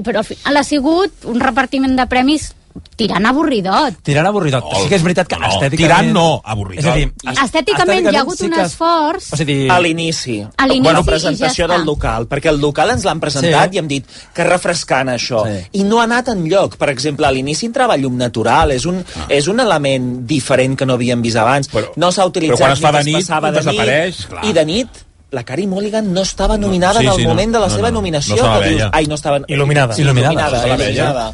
[0.04, 2.52] Però al final ha sigut un repartiment de premis
[3.00, 4.02] tirant avorridot.
[4.04, 4.66] Tirant avorridot.
[4.68, 5.80] No, sí que és veritat que no, estèticament...
[5.80, 6.84] tirant no, avorridot.
[6.84, 9.78] És a dir, I estèticament hi ha hagut sí un que- esforç O sigui, a
[9.80, 10.42] l'inici.
[10.44, 13.78] A l'inici Bueno, presentació ja del local, perquè el local ens l'han presentat Sí.
[13.78, 14.06] i hem dit
[14.36, 15.46] que refrescant això.
[15.48, 15.80] Sí.
[15.80, 16.76] I no ha anat en lloc.
[16.76, 19.26] Per exemple, a l'inici entrava llum natural, és un, Ah.
[19.30, 21.72] és un element diferent que no havíem vist abans.
[21.72, 24.44] Però- no s'ha utilitzat però quan es fa de nit, passava de nit, clar.
[24.46, 24.90] I de nit
[25.32, 27.30] la Carey Mulligan no estava nominada sí, en el sí, no.
[27.30, 28.36] moment de la No, seva no, nominació.
[28.38, 29.40] no que dius, ai, no estava...
[29.48, 29.94] Il·luminada.
[29.96, 30.92] Sí, Il·luminada, il·luminada, no la veia.
[30.92, 31.34] il·luminada.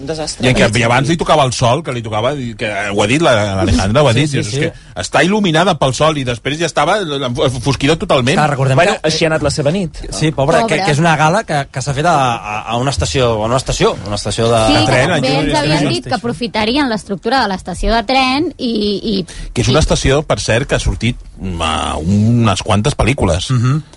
[0.00, 0.50] Un desastre.
[0.50, 3.22] I, que, I abans li tocava el sol, que li tocava, que ho ha dit
[3.22, 4.56] la- l'Alejandra, ho ha Sí, dit, sí, dius, sí.
[4.56, 6.98] és que està il·luminada pel sol i després ja estava
[7.62, 8.36] fosquida totalment.
[8.38, 9.10] Clar, recordem Bueno, que...
[9.10, 9.98] així ha anat la seva nit.
[10.10, 10.78] Sí, pobre, Pobre.
[10.78, 12.16] Que, que és una gala que, que s'ha fet a,
[12.62, 15.12] a, una estació, a una estació, una estació de, Sí, de tren.
[15.14, 18.72] també allò ens havien dit que aprofitarien l'estructura de l'estació de tren i...
[19.12, 19.16] i
[19.52, 21.20] Que és una estació, per cert, que ha sortit
[21.60, 23.50] a unes quantes pel·lícules,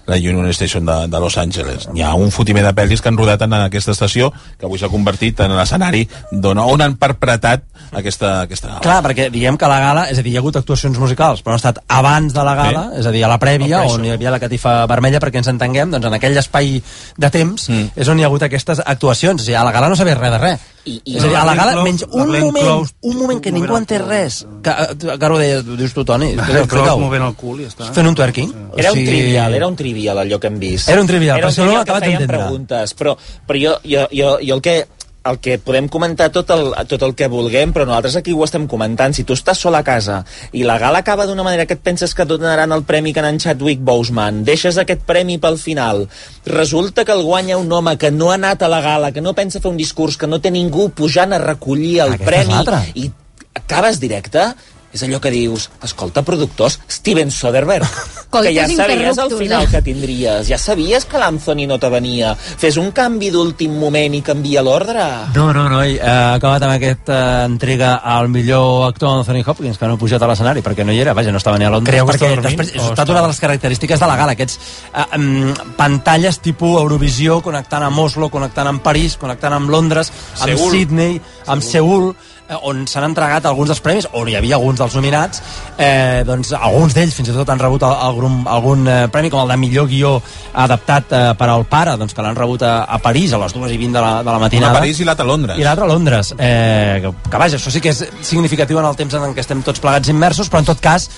[0.09, 1.87] la Union Station de, de Los Angeles.
[1.95, 4.89] Hi ha un fotimer de pel·lis que han rodat en aquesta estació, que avui s'ha
[4.91, 6.05] convertit en l'escenari
[6.49, 7.63] on han perpetrat
[7.95, 8.81] aquesta, aquesta gala.
[8.83, 11.51] Clar, perquè diguem que la gala, és a dir, hi ha hagut actuacions musicals, però
[11.53, 14.31] han estat abans de la gala, és a dir, a la prèvia, on hi havia
[14.31, 16.81] la catifa vermella, perquè ens entenguem, doncs en aquell espai
[17.17, 17.91] de temps Mm.
[17.95, 19.41] és on hi ha hagut aquestes actuacions.
[19.41, 20.59] O sigui, a la gala no sabia res de res.
[20.85, 23.51] I- i- és a dir, a la gala, menys un moment, Close- un moment que
[23.51, 24.47] ningú entès res.
[24.63, 26.31] Que, eh, que ara ho deia, ho dius tu, Toni.
[26.31, 26.97] Explica-ho.
[26.97, 27.91] movent el cul i ja està.
[27.93, 28.53] Fent un twerking.
[28.77, 30.89] Era un trivial, era un trivial allò que hem vist.
[30.89, 32.45] Era un trivial, era però un si no ho trivial que acabes feien d'entendre.
[32.45, 34.87] preguntes, però, però jo, jo, jo, jo el que
[35.27, 38.67] el que podem comentar tot el, tot el que vulguem, però nosaltres aquí ho estem
[38.71, 39.13] comentant.
[39.15, 40.21] Si tu estàs sol a casa
[40.55, 43.39] i la gala acaba d'una manera que et penses que donaran el premi que en
[43.39, 46.07] Chadwick Boseman, deixes aquest premi pel final,
[46.45, 49.35] resulta que el guanya un home que no ha anat a la gala, que no
[49.35, 53.11] pensa fer un discurs, que no té ningú pujant a recollir el Aquesta premi i
[53.59, 54.53] acabes directe,
[54.93, 57.87] és allò que dius, escolta, productors, Steven Soderbergh,
[58.33, 59.69] que ja sabies al final eh?
[59.69, 64.23] que tindries, ja sabies que l'Anthony no te venia, fes un canvi d'últim moment i
[64.25, 65.05] canvia l'ordre.
[65.35, 69.89] No, no, no, i, eh, acabat amb aquesta entrega al millor actor Anthony Hopkins, que
[69.89, 71.93] no ha pujat a l'escenari, perquè no hi era, vaja, no estava ni a Londres.
[71.93, 74.37] Creieu que està dormint després, és ha estat una de les característiques de la gala,
[74.37, 74.57] aquests
[74.89, 80.55] eh, um, pantalles tipus Eurovisió, connectant amb Oslo, connectant amb París, connectant amb Londres, amb
[80.55, 80.73] Seül.
[80.73, 82.28] Sydney, amb Seul, eh,
[82.65, 85.41] on s'han entregat alguns dels premis, on hi havia alguns dels nominats,
[85.77, 89.53] eh, doncs alguns d'ells fins i tot han rebut algun, algun eh, premi, com el
[89.53, 90.15] de millor guió
[90.53, 93.75] adaptat eh, per al pare, doncs que l'han rebut a, a París a les 2
[93.75, 94.77] i 20 de la, de la matinada.
[94.77, 95.59] a París i l'altra a Londres.
[95.59, 96.33] I l'altre a Londres.
[96.37, 99.61] Eh, que, que vaja, això sí que és significatiu en el temps en què estem
[99.65, 101.09] tots plegats immersos, però en tot cas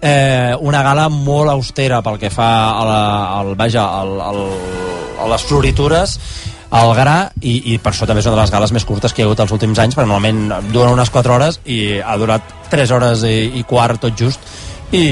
[0.00, 3.02] eh, una gala molt austera pel que fa a, la,
[3.40, 4.40] al, vaja, al, al,
[5.20, 6.18] a les floritures
[6.70, 9.22] al gra i, i per això també és una de les gales més curtes que
[9.22, 12.52] hi ha hagut els últims anys perquè normalment dura unes 4 hores i ha durat
[12.70, 14.46] 3 hores i, i quart tot just
[14.92, 15.02] i,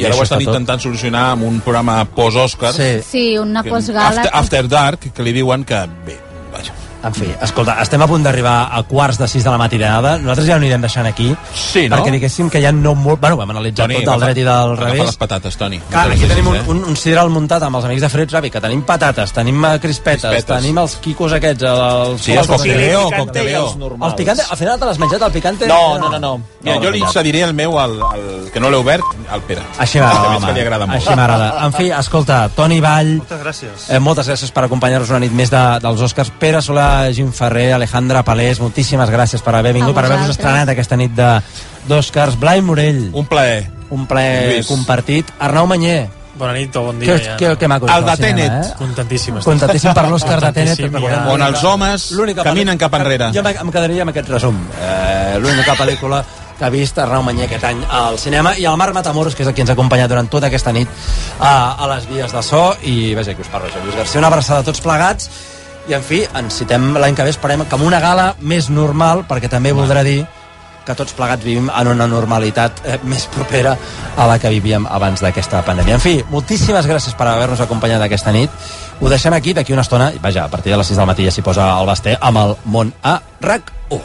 [0.00, 0.46] I ara ho estan està tot.
[0.48, 2.72] intentant solucionar amb un programa post-Òscar.
[2.74, 2.88] Sí.
[3.06, 4.24] Sí, una postgala...
[4.24, 6.16] After, After Dark, que li diuen que, bé,
[6.50, 6.74] vaja.
[7.04, 10.14] En fi, escolta, estem a punt d'arribar a quarts de sis de la matinada.
[10.18, 11.26] Nosaltres ja ho anirem deixant aquí.
[11.54, 11.98] Sí, no?
[11.98, 13.20] Perquè diguéssim que ja no molt...
[13.20, 15.06] Bueno, vam analitzar Toni, tot del agafa- dret i del agafa revés.
[15.10, 15.80] les patates, Toni.
[15.90, 16.62] Clar, No aquí tenim un, eh?
[16.72, 19.74] un, un sideral muntat amb els amics de Freds Ravi, que tenim patates, tenim eh,
[19.82, 20.62] crispetes, Crispetes.
[20.62, 22.22] tenim els quicos aquests, els...
[22.24, 23.66] Sí, els cocteleo, cocteleo.
[24.00, 25.66] Els picante, al final te l'has menjat, el picante?
[25.68, 26.32] No, no, no, no.
[26.64, 29.60] Mira, jo li cediré el meu al, al que no l'he obert, al Pere.
[29.78, 30.54] Així m'agrada, veig que home.
[30.56, 30.96] li agrada molt.
[31.02, 31.50] Així m'agrada.
[31.66, 33.14] En fi, escolta, Toni Vall...
[33.18, 33.88] Moltes gràcies.
[33.92, 36.30] Eh, moltes gràcies per acompanyar-nos una nit més de, dels Oscars.
[36.40, 40.38] Pere Solà, Jim Ferrer, Alejandra Palés, moltíssimes gràcies per haver vingut, per haver-nos vosaltres.
[40.38, 41.40] estrenat aquesta nit de-
[41.88, 42.38] d'Oscars.
[42.40, 43.70] Blai Morell, Un plaer.
[43.90, 44.66] un plaer Lluís.
[44.66, 45.26] compartit.
[45.38, 47.18] Arnau Manyer, Bona nit o bon que, dia.
[47.24, 47.36] ja.
[47.36, 47.86] que, que maco.
[47.86, 48.64] El de cinema, Tenet.
[48.64, 48.74] Eh?
[48.76, 49.36] Contentíssim.
[49.36, 49.44] estic.
[49.52, 50.80] Contentíssim per l'Oscar de Tenet.
[50.80, 51.26] Ja.
[51.30, 52.08] On els homes
[52.42, 53.28] caminen cap enrere.
[53.32, 54.56] Jo em quedaria amb aquest resum.
[54.82, 56.24] Eh, L'única pel·lícula
[56.58, 59.48] que ha vist Arnau Manyer aquest any al cinema i el Marc Matamoros, que és
[59.48, 60.88] el qui ens ha acompanyat durant tota aquesta nit
[61.40, 64.28] a, a les vies de so i vaja, que us parlo, jo, Lluís García, una
[64.28, 65.30] abraçada a tots plegats
[65.88, 69.24] i en fi, ens citem l'any que ve esperem que amb una gala més normal
[69.28, 70.22] perquè també voldrà dir
[70.84, 73.74] que tots plegats vivim en una normalitat eh, més propera
[74.16, 75.96] a la que vivíem abans d'aquesta pandèmia.
[75.96, 78.52] En fi, moltíssimes gràcies per haver-nos acompanyat aquesta nit.
[79.00, 80.10] Ho deixem aquí d'aquí una estona.
[80.12, 82.42] i Vaja, a partir de les 6 del matí ja s'hi posa el Basté amb
[82.42, 84.02] el món a RAC1.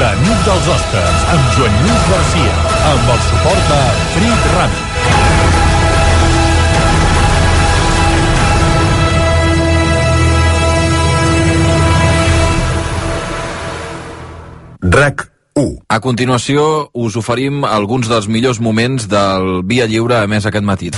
[0.00, 2.54] La nit dels Oscars amb Joan Lluís Garcia
[2.94, 3.82] amb el suport de
[4.14, 4.89] Frit Rami.
[14.80, 15.76] RAC 1.
[15.88, 20.88] A continuació, us oferim alguns dels millors moments del Via Lliure emès aquest matí.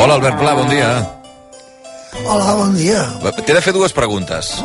[0.00, 0.90] Hola, Albert Pla, bon dia.
[2.24, 3.04] Hola, bon dia.
[3.44, 4.56] T'he de fer dues preguntes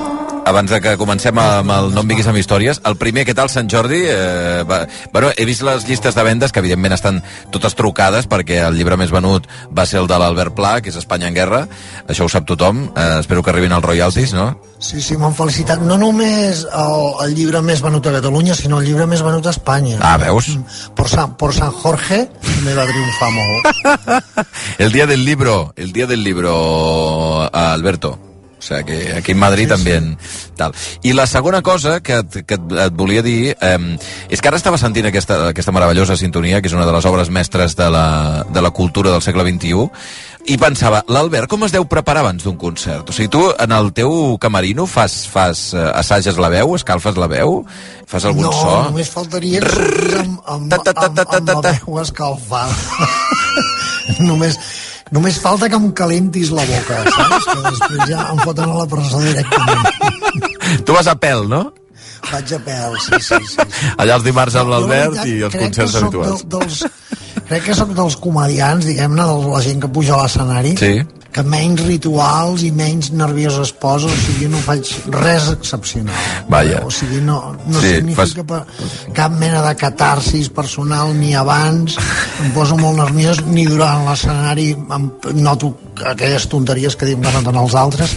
[0.45, 2.79] abans de que comencem amb el No em vinguis amb històries.
[2.85, 4.03] El primer, què tal Sant Jordi?
[4.05, 8.61] Eh, va, bueno, he vist les llistes de vendes, que evidentment estan totes trucades, perquè
[8.67, 11.65] el llibre més venut va ser el de l'Albert Pla, que és Espanya en guerra.
[12.07, 12.85] Això ho sap tothom.
[12.93, 14.51] Eh, espero que arribin els royalties, no?
[14.79, 15.81] Sí, sí, m'han felicitat.
[15.81, 19.55] No només el, el llibre més venut a Catalunya, sinó el llibre més venut a
[19.55, 19.97] Espanya.
[20.05, 20.51] Ah, veus?
[20.95, 23.73] Por San, por San Jorge també va triomfar molt.
[24.85, 28.34] El dia del libro, el dia del libro, Alberto.
[28.65, 29.99] O sea, que aquí en Madrid sí, també.
[30.01, 30.49] Sí.
[30.57, 30.73] Tal.
[31.03, 33.77] I la segona cosa que, que et, et volia dir eh,
[34.33, 37.29] és que ara estava sentint aquesta, aquesta meravellosa sintonia, que és una de les obres
[37.29, 38.07] mestres de la,
[38.49, 39.85] de la cultura del segle XXI,
[40.49, 43.05] i pensava, l'Albert com es deu preparar abans d'un concert?
[43.09, 47.29] O sigui, tu en el teu camerino fas, fas eh, assages la veu, escalfes la
[47.29, 47.59] veu,
[48.09, 48.73] fas algun no, so?
[48.89, 52.73] només faltaria que sortís amb, amb, amb, amb la veu escalfada.
[54.29, 54.57] només,
[55.13, 57.47] només falta que em calentis la boca, saps?
[57.51, 60.85] Que després ja em foten a la presó directament.
[60.85, 61.63] Tu vas a pèl, no?
[62.31, 63.65] Vaig a pèl, sí, sí, sí.
[64.01, 66.41] Allà els dimarts amb l'Albert i els concerts habituals.
[66.49, 66.79] Del, dels,
[67.49, 70.95] crec que sóc dels comedians, diguem-ne, de la gent que puja a l'escenari, Sí.
[71.35, 76.15] Que menys rituals i menys nerviós es posa, o sigui, no faig res excepcional.
[76.47, 76.79] Vaja.
[76.87, 78.85] O sigui, no, no Sí, significa fas...
[79.17, 81.97] cap mena de catarsis personal ni abans,
[82.45, 85.11] em poso molt nerviós, ni durant l'escenari em
[85.43, 88.15] noto aquelles tonteries que diuen que noten els altres,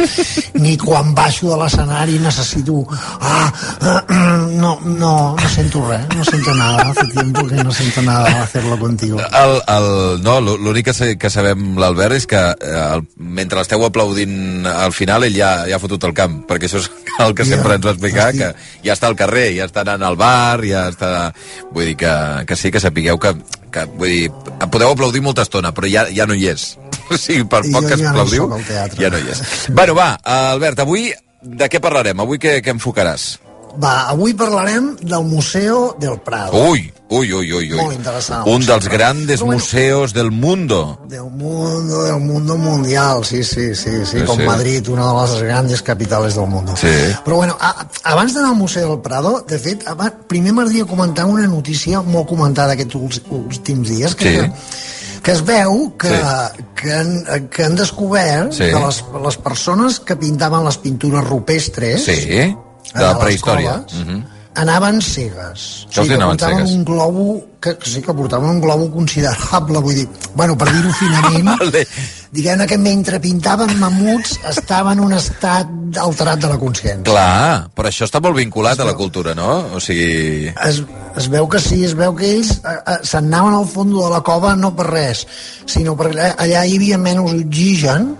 [0.58, 2.84] ni quan baixo de l'escenari necessito...
[3.18, 3.50] Ah,
[3.82, 4.00] ah,
[4.62, 8.78] no, no, no sento res, no sento nada, hace tiempo que no sento nada hacerlo
[8.78, 9.18] contigo.
[9.18, 14.66] El, el, no, l'únic que, que sabem l'Albert és que eh, el, mentre esteu aplaudint
[14.70, 16.90] al final ell ja, ja ha fotut el camp, perquè això és
[17.24, 18.52] el que sempre ens va explicar, que
[18.84, 21.32] ja està al carrer, ja està anant al bar, ja està...
[21.72, 22.12] Vull dir que,
[22.46, 23.34] que sí, que sapigueu que,
[23.74, 24.30] que vull dir,
[24.70, 26.70] podeu aplaudir molta estona, però ja, ja no hi és.
[27.08, 29.00] O sigui, per I poc que ja no aplaudiu, teatre.
[29.00, 29.40] ja no hi és.
[29.72, 31.08] Bueno, va, Albert, avui
[31.40, 32.20] de què parlarem?
[32.20, 33.30] Avui què, què enfocaràs?
[33.78, 36.58] Va, avui parlarem del Museo del Prado.
[36.70, 37.76] Ui, ui, ui, ui, ui.
[37.78, 38.42] Molt interessant.
[38.50, 40.98] Un dels grandes bueno, museos del mundo.
[41.06, 44.42] Del mundo, del mundo mundial, sí, sí, sí, sí, Sí, com sí.
[44.42, 46.74] Madrid, una de las grandes capitales del mundo.
[46.76, 46.90] Sí.
[47.24, 51.26] Però bueno, a, abans d'anar al Museu del Prado, de fet, aba- primer m'agradaria comentar
[51.30, 52.96] una notícia molt comentada aquests
[53.30, 54.38] últims dies, que, Sí.
[54.40, 56.64] que, que es veu que, Sí.
[56.74, 58.64] que, han, que han descobert Sí.
[58.74, 62.56] que les, les persones que pintaven les pintures rupestres Sí,
[62.94, 63.72] de la prehistòria.
[63.84, 64.24] coves, Mhm.
[64.54, 65.86] anaven cegues.
[65.88, 66.70] Dir, anaven que portaven cegues?
[66.72, 70.92] un globo que, que sí que portaven un globo considerable, vull dir, bueno, per dir-ho
[70.94, 71.86] finament, Vale.
[72.32, 77.04] diguem-ne que mentre pintaven mamuts estaven en un estat alterat de la consciència.
[77.08, 79.48] Clar, però això està molt vinculat a la cultura, no?
[79.74, 80.50] O sigui...
[80.68, 80.82] Es,
[81.18, 84.10] es veu que sí, es veu que ells eh, eh, se'n anaven al fons de
[84.12, 85.24] la cova no per res,
[85.66, 88.12] sinó perquè allà, allà hi havia menys oxigen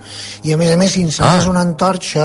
[0.49, 1.51] i a més a més si encenies Ah.
[1.53, 2.24] una antorxa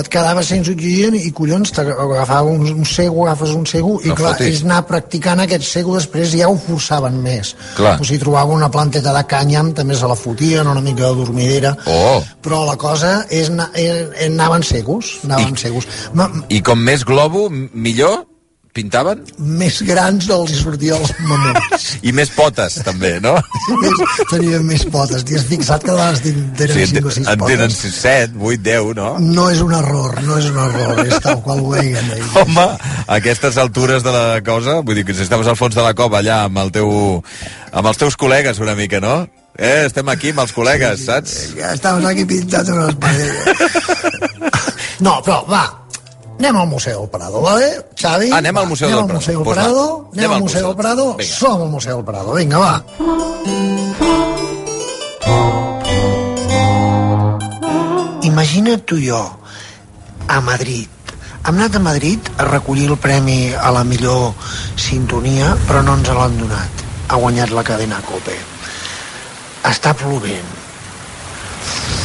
[0.00, 4.16] et quedaves sense oxigen i collons t'agafava un, un cego, agafes un cego i No
[4.18, 4.46] clar, fotis.
[4.48, 7.98] ells anar practicant aquest cego després ja ho forçaven més Clar.
[8.00, 11.76] o si trobava una planteta de canyam també se la fotien, una mica de dormidera
[11.86, 12.22] Oh.
[12.42, 17.48] però la cosa és, anar- eh, anaven cegos anaven cegos Ma, I com més globo,
[17.50, 18.24] millor?
[18.80, 19.22] Pintaven?
[19.60, 23.34] més grans els hi sortia els mamuts I més potes, també, no?
[23.82, 23.98] més,
[24.30, 25.24] tenien més potes.
[25.26, 27.98] T'hi has fixat que de tenen Sí, 5 o 6 en tenen potes?
[28.00, 29.10] 7, 8, 10, no?
[29.20, 32.30] No és un error, no és un error, és tal qual ho veien ells.
[32.40, 32.66] Home,
[33.04, 35.92] a aquestes altures de la cosa, vull dir que si estaves al fons de la
[35.98, 36.90] cova allà amb el teu
[37.72, 39.20] amb els teus col·legues una mica, no?
[39.60, 41.36] Eh, estem aquí amb els col·legues, saps?
[41.58, 43.44] Ja estaves aquí pintat unes parelles.
[45.00, 45.62] No, però va,
[46.40, 47.68] anem al Museu del Prado, vale?
[47.94, 48.30] Xavi?
[48.32, 49.20] Ah, anem al Museu anem del Prado.
[49.20, 51.34] Museu del Pues va, Prado, anem anem al al Museu del Prado, Vinga.
[51.36, 52.74] som al Museu del Prado, vinga, va.
[58.22, 59.20] Imagina't tu i jo,
[60.28, 60.88] a Madrid.
[61.40, 64.34] Hem anat a Madrid a recollir el premi a la millor
[64.76, 66.84] sintonia, però no ens l'han donat.
[67.08, 68.36] Ha guanyat la cadena COPE.
[69.70, 70.52] Està plovent.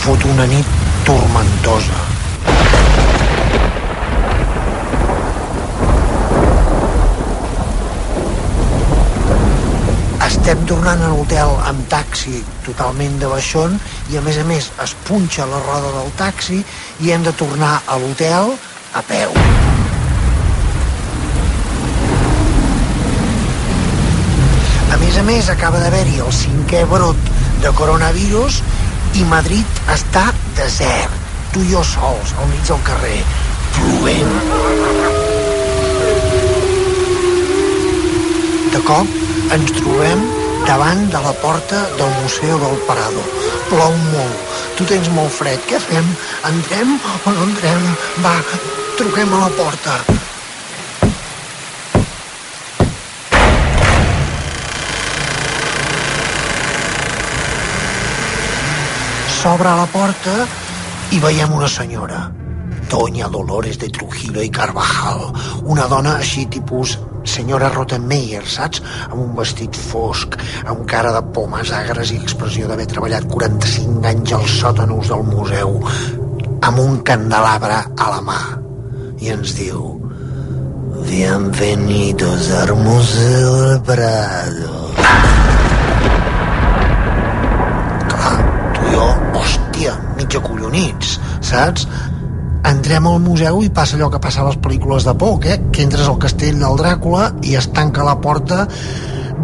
[0.03, 0.65] Fot una nit
[1.05, 2.14] tormentosa.
[10.45, 13.79] Estem tornant a l'hotel amb taxi totalment de baixón
[14.13, 16.59] i a més a més es punxa la roda del taxi
[17.01, 18.51] i hem de tornar a l'hotel
[18.93, 19.33] a peu.
[24.93, 27.33] A més a més acaba d'haver-hi el cinquè brot
[27.65, 28.61] de coronavirus
[29.17, 30.27] i Madrid està
[30.61, 31.17] desert.
[31.57, 33.17] Tu i jo sols, al mig del carrer,
[33.79, 34.33] plovent.
[38.77, 39.21] De cop
[39.55, 40.34] ens trobem
[40.65, 43.21] davant de la porta del Museu del Prado.
[43.69, 44.53] Plou molt.
[44.77, 45.61] Tu tens molt fred.
[45.69, 46.05] Què fem?
[46.49, 47.85] Entrem o no entrem?
[48.25, 48.35] Va,
[48.97, 49.97] truquem a la porta.
[59.37, 60.37] S'obre la porta
[61.13, 62.25] i veiem una senyora.
[62.89, 65.27] Doña Dolores de Trujillo i Carvajal.
[65.65, 68.81] Una dona així tipus senyora Rottenmeier, saps?
[69.09, 74.33] Amb un vestit fosc, amb cara de pomes agres i expressió d'haver treballat 45 anys
[74.37, 75.77] als sòtanos del museu,
[76.61, 78.41] amb un candelabre a la mà.
[79.19, 79.95] I ens diu...
[81.05, 84.71] Bienvenidos al Museo del Prado.
[88.09, 88.39] Clar,
[88.73, 89.05] tu i jo,
[89.37, 91.85] hòstia, mig acollonits, saps?
[92.69, 95.59] Entrem al museu i passa allò que passa a les pel·lícules de por, eh?
[95.71, 98.65] que entres al castell del Dràcula i es tanca la porta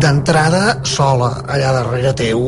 [0.02, 2.48] d'entrada sola, allà darrere teu.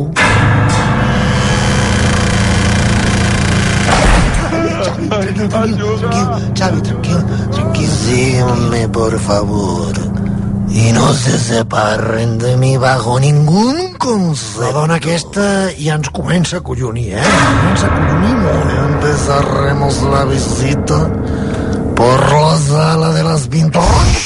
[5.14, 7.22] Xavi, tranquil, tranquil, Xavi, tranquil,
[7.52, 7.90] tranquil.
[8.02, 10.13] Síganme, por favor.
[10.74, 14.62] Y no se separen de mi bajo ningún concepto.
[14.66, 17.22] La dona aquesta ja ens comença a collonir, eh?
[17.22, 18.72] Comença a collonir molt.
[18.88, 20.98] Empezaremos la visita
[21.94, 24.24] por la sala de las pinturas.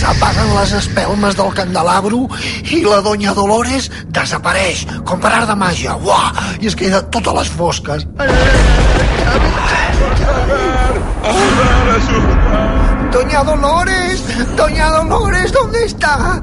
[0.00, 2.24] S'apaguen les espelmes del candelabro
[2.66, 5.94] i la doña Dolores desapareix, com per art de màgia.
[6.02, 6.58] Uah!
[6.58, 8.08] I es queda totes les fosques.
[13.12, 14.22] Doña Dolores,
[14.56, 16.40] Doña Dolores, ¿dónde está?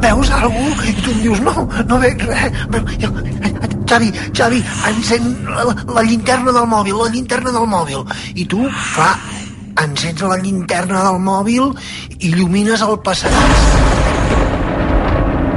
[0.00, 0.66] Veus algú?
[0.84, 2.52] I tu em dius, no, no veig res.
[3.00, 3.10] Jo,
[3.88, 8.04] Xavi, Xavi, encén la, la llinterna del mòbil, la llinterna del mòbil.
[8.34, 9.16] I tu, clar,
[9.82, 11.72] encens la llinterna del mòbil
[12.18, 13.66] i il·lumines el passadís.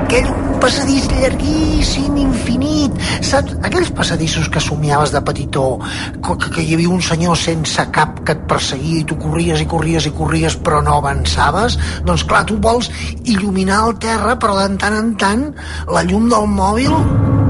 [0.05, 2.95] Aquell passadís llarguíssim, infinit.
[3.25, 3.55] Saps?
[3.65, 5.79] Aquells passadissos que somiaves de petitó,
[6.25, 9.67] que, que hi havia un senyor sense cap que et perseguia i tu corries i
[9.69, 11.79] corries i corries però no avançaves.
[12.07, 12.91] Doncs clar, tu vols
[13.23, 15.45] il·luminar el terra, però de tant en tant
[15.89, 16.95] la llum del mòbil,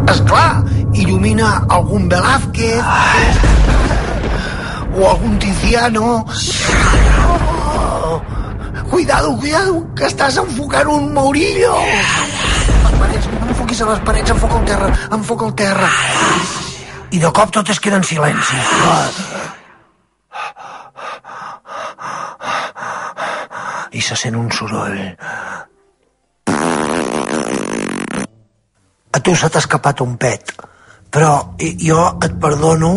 [0.10, 2.84] és clar, il·lumina algun Velázquez
[4.95, 6.26] o algun Tiziano.
[8.89, 11.76] Cuidado, cuidado, que estàs enfocant un Maurillo.
[11.78, 12.59] Les
[13.00, 15.89] parets, no enfoquis a les parets, enfoca el terra, enfoca el terra.
[17.10, 18.58] I de cop tot es queda en silenci.
[23.91, 25.00] I se sent un soroll.
[29.12, 30.54] a tu se t'ha escapat un pet,
[31.12, 32.93] però jo et perdono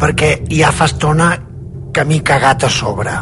[0.00, 1.32] perquè ja fa estona
[1.92, 3.20] que m'he cagat a sobre.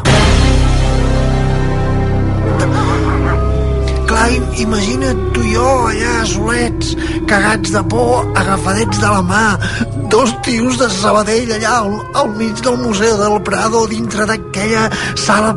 [4.09, 6.95] Clar, im- imagina't tu i jo allà solets,
[7.29, 9.43] cagats de por, agafadets de la mà,
[10.09, 15.53] dos tios de Sabadell allà al, al mig del Museu del Prado, dintre d'aquella sala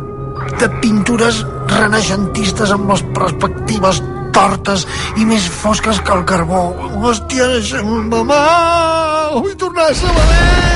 [0.60, 1.40] de pintures
[1.72, 4.02] renaixentistes amb les perspectives
[4.36, 4.84] tortes
[5.16, 6.66] i més fosques que el carbó.
[7.00, 7.48] Hòstia,
[8.28, 9.40] mal!
[9.40, 10.71] Vull tornar a Sabadell!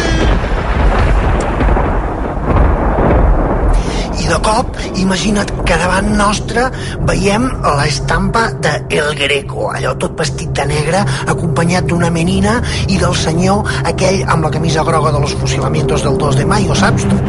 [4.26, 6.64] De cop, imagina't que davant nostre
[7.06, 7.44] veiem
[7.78, 12.56] l'estampa de El Greco, allò tot vestit de negre, acompanyat d'una menina
[12.90, 16.74] i del senyor aquell amb la camisa groga de los fusilamientos del 2 de mayo,
[16.74, 17.20] saps tu?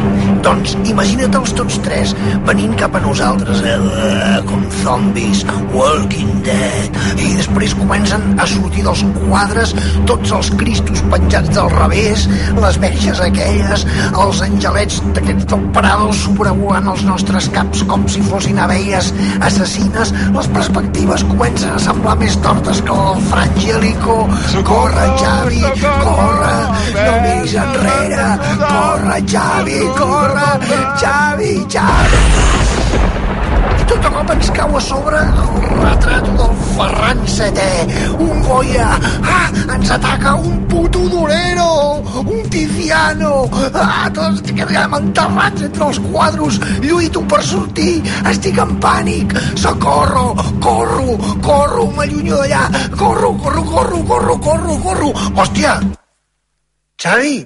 [0.42, 2.16] Doncs imagina't-els tots tres
[2.48, 5.44] venint cap a nosaltres, eh, com zombis,
[5.74, 9.74] Walking Dead, i després comencen a sortir dels quadres
[10.10, 12.26] tots els cristos penjats del revés,
[12.58, 13.86] les verges aquelles,
[14.18, 19.10] els angelets d'aquests operadors sobrevolant els nostres caps com si fossin abelles
[19.44, 24.18] assassines, les perspectives comencen a semblar més tortes que el Frangélico.
[24.68, 25.62] Corre, Xavi,
[26.04, 26.54] corre,
[26.96, 28.30] no miris enrere,
[28.64, 30.50] corre, Xavi, corre,
[31.04, 33.47] Xavi, Xavi.
[33.88, 38.88] Tot de cop ens cau a sobre el retrat del Ferran VII, un Goya,
[39.34, 41.68] ah, ens ataca un puto Durero,
[42.20, 47.94] un Tiziano, ah, tots quedem enterrats entre els quadros, lluito per sortir,
[48.28, 49.32] estic en pànic,
[49.62, 50.26] socorro,
[50.64, 51.16] corro,
[51.46, 52.66] corro, m'allunyo d'allà,
[52.96, 55.78] corro, corro, corro, corro, corro, corro, hòstia,
[56.98, 57.38] Xavi,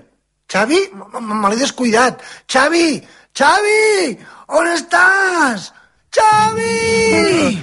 [0.51, 0.81] Xavi,
[1.21, 2.99] me l'he descuidat, Xavi,
[3.37, 4.19] Xavi,
[4.59, 5.71] on estàs?
[6.13, 7.57] Xavi!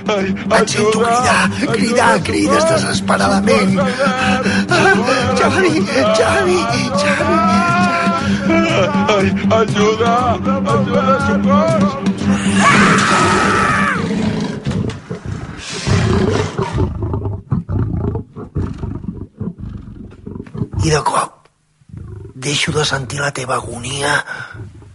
[0.58, 3.78] Et sento cridar, cridar, crides desesperadament.
[5.38, 5.74] Xavi,
[6.18, 6.60] Xavi,
[7.02, 7.40] Xavi.
[9.16, 9.28] Ai,
[9.60, 10.14] ajuda!
[10.74, 11.92] Ajuda, socors!
[20.86, 21.40] I de cop
[22.34, 24.26] deixo de sentir la teva agonia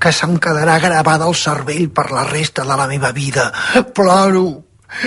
[0.04, 3.46] que se'm quedarà gravada al cervell per la resta de la meva vida.
[3.96, 4.44] Ploro.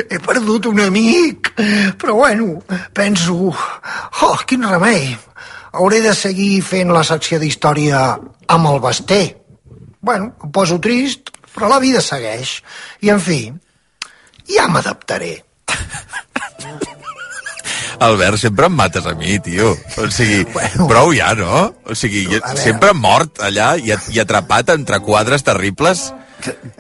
[0.10, 1.52] He perdut un amic.
[2.02, 2.64] Però bueno,
[2.98, 3.54] penso...
[3.54, 5.14] Oh, quin remei.
[5.78, 8.02] Hauré de seguir fent la secció d'història
[8.58, 9.22] amb el Basté.
[10.02, 12.58] Bueno, em poso trist, però la vida segueix.
[13.06, 13.42] I, en fi,
[14.50, 15.36] ja m'adaptaré.
[18.00, 19.74] Albert, sempre em mates a mi, tio.
[19.98, 21.74] O sigui, bueno, prou ja, no?
[21.86, 26.12] O sigui, jo, sempre mort allà i, i atrapat entre quadres terribles.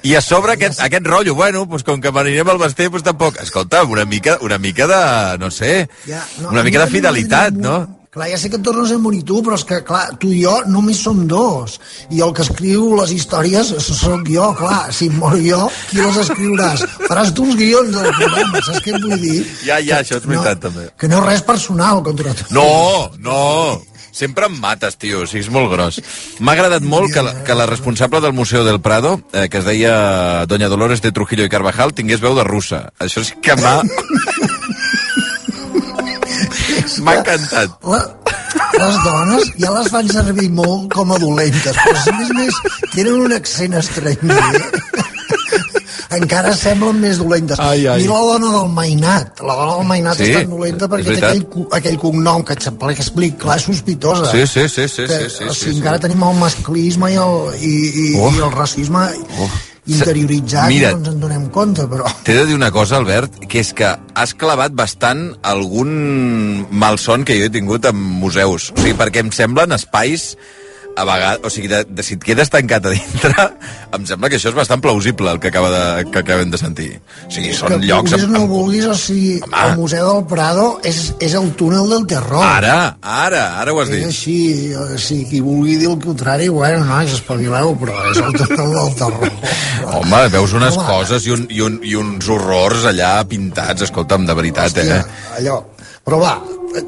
[0.05, 3.39] I a sobre aquest, aquest rotllo, bueno, pues com que m'anirem al Basté, pues tampoc...
[3.41, 7.79] Escolta, una mica, una mica de, no sé, Ja, no, una mica de fidelitat, no?
[8.17, 10.39] Clar, ja sé que et tornes a morir tu, però és que, clar, tu i
[10.41, 11.75] jo només som dos.
[12.09, 14.87] I el que escriu les històries sóc jo, clar.
[14.89, 16.81] Si em mor jo, qui les escriuràs?
[17.03, 19.43] Faràs tu els guions del programa, saps què et vull dir?
[19.67, 20.87] Ja, ja, això és veritat, també.
[20.97, 22.49] Que no és res personal contra tu.
[22.57, 22.65] No,
[23.21, 23.37] no,
[24.09, 26.01] sempre em mates, tio, o sigui, és molt gros.
[26.41, 29.69] M'ha agradat molt que la, que la responsable del Museu del Prado, eh, que es
[29.69, 32.87] deia Doña Dolores de Trujillo i Carvajal, tingués veu de russa.
[32.97, 33.83] Això sí que m'ha...
[37.03, 37.77] m'ha encantat.
[37.83, 38.01] La,
[38.77, 42.61] les dones ja les fan servir molt com a dolentes, però si més més
[42.95, 44.41] tenen un accent estranger
[46.17, 47.59] encara semblen més dolentes.
[47.59, 48.01] Ai, ai.
[48.05, 49.41] Mira la dona del Mainat.
[49.43, 52.55] La dona del Mainat Sí, és tan dolenta perquè té aquell, aquell cognom que
[52.93, 54.31] explic, clar, és sospitosa.
[54.31, 55.77] Sí, sí, sí, sí, Que, sí, sí, o sí, sigui, sí.
[55.81, 57.73] encara tenim el masclisme i el, i,
[58.05, 58.31] i, Oh.
[58.31, 59.03] i el racisme
[59.87, 60.91] interioritzat Mira.
[60.91, 62.09] i no ens en donem compte, però...
[62.27, 67.37] T'he de dir una cosa, Albert, que és que has clavat bastant algun malson que
[67.39, 68.71] jo he tingut en museus.
[68.75, 70.33] O sigui, perquè em semblen espais
[70.97, 73.43] a vegades, o sigui, de, de, si et quedes tancat a dintre,
[73.95, 76.89] em sembla que això és bastant plausible el que, acaba de, que acabem de sentir.
[77.27, 78.15] O sigui, són que llocs...
[78.17, 78.53] Amb, no amb...
[78.55, 82.41] vulguis, o sigui, el Museu del Prado és, és el túnel del terror.
[82.41, 84.07] Ara, ara, ara ho has És dit.
[84.09, 84.37] així,
[84.73, 88.93] o sigui, qui vulgui dir el contrari, bueno, nois, espavileu, però és el túnel del
[89.03, 89.31] terror.
[90.01, 90.89] Home, veus unes Home.
[90.89, 95.25] coses i, un, i, un, i uns horrors allà pintats, escolta'm, de veritat, Hòstia, eh?
[95.37, 95.61] allò.
[96.07, 96.37] Però va,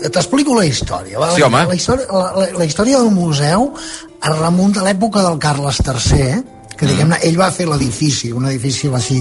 [0.09, 1.19] t'explico la història.
[1.19, 1.33] Va?
[1.35, 1.65] Sí, home.
[1.67, 6.43] La història, la, la, la història del museu es remunta a l'època del Carles III,
[6.79, 6.89] que Mm.
[6.93, 9.17] diguem-ne, ell va fer l'edifici, un edifici així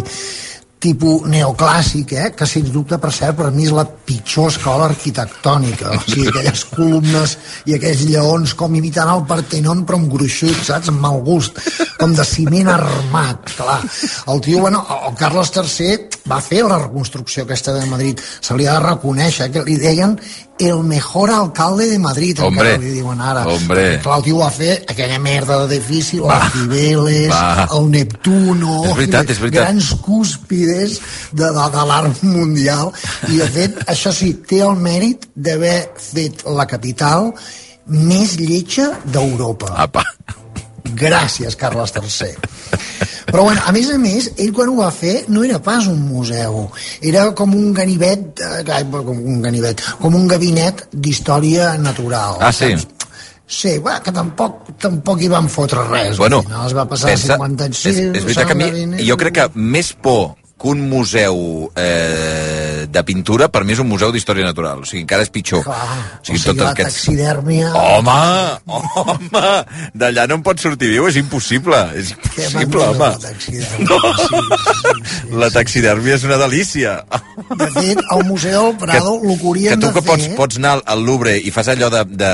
[0.78, 2.28] tipus neoclàssic, eh?
[2.36, 5.90] que sens dubte, per cert, per mi és la pitjor escola arquitectònica.
[5.96, 7.34] O sigui, aquelles columnes
[7.66, 10.92] i aquells lleons com imitant el Partenon, però amb gruixut, saps?
[10.92, 11.58] Amb mal gust,
[11.98, 13.80] com de ciment armat, clar.
[14.30, 18.22] El tio, bueno, el Carles III va fer la reconstrucció aquesta de Madrid.
[18.40, 20.14] Se li ha de reconèixer que li deien
[20.58, 23.44] el mejor alcalde de Madrid, Hombre, encara li diuen ara.
[23.46, 23.84] hombre.
[23.84, 27.34] Perquè, clar, el tio va fer aquella merda d'edifici, les Cibeles,
[27.76, 28.80] el Neptuno...
[28.88, 29.62] És veritat, és veritat.
[29.62, 30.98] Grans cúspides
[31.32, 32.92] de, de, de l'art mundial.
[33.28, 35.78] I, de fet, això sí, té el mèrit d'haver
[36.10, 37.32] fet la capital
[37.88, 39.72] més lletja d'Europa.
[39.86, 40.04] Apa.
[40.98, 42.34] Gràcies, Carles III.
[43.28, 46.00] Però, bueno, a més a més, ell quan ho va fer no era pas un
[46.08, 46.70] museu,
[47.04, 52.38] era com un ganivet, eh, com un ganivet, com un gabinet d'història natural.
[52.40, 52.72] Ah, sí?
[52.72, 52.94] saps?
[53.48, 56.18] Sí, bueno, que tampoc, tampoc hi van fotre res.
[56.20, 57.86] Bueno, al final es va passar pensa- 50 anys.
[57.86, 62.67] és, és veritat que a mi, jo crec que més por que un museu eh,
[62.92, 64.82] de pintura, per mi és un museu d'història natural.
[64.82, 65.62] O sigui, encara és pitjor.
[65.66, 66.98] Clar, o o sigui, sigui, tots la aquests...
[67.02, 67.72] taxidèrmia...
[67.76, 68.16] Home,
[68.68, 69.42] home,
[69.98, 71.80] d'allà no en pots sortir viu, és impossible.
[71.98, 73.10] És Que impossible, home.
[73.12, 73.88] la taxidèrmia.
[73.88, 75.38] No.
[75.42, 76.94] La taxidèrmia és una delícia.
[77.58, 80.08] De fet, al Museu del Prado que que tu de que fer...
[80.08, 82.32] pots, pots anar al Louvre i fas allò de, de,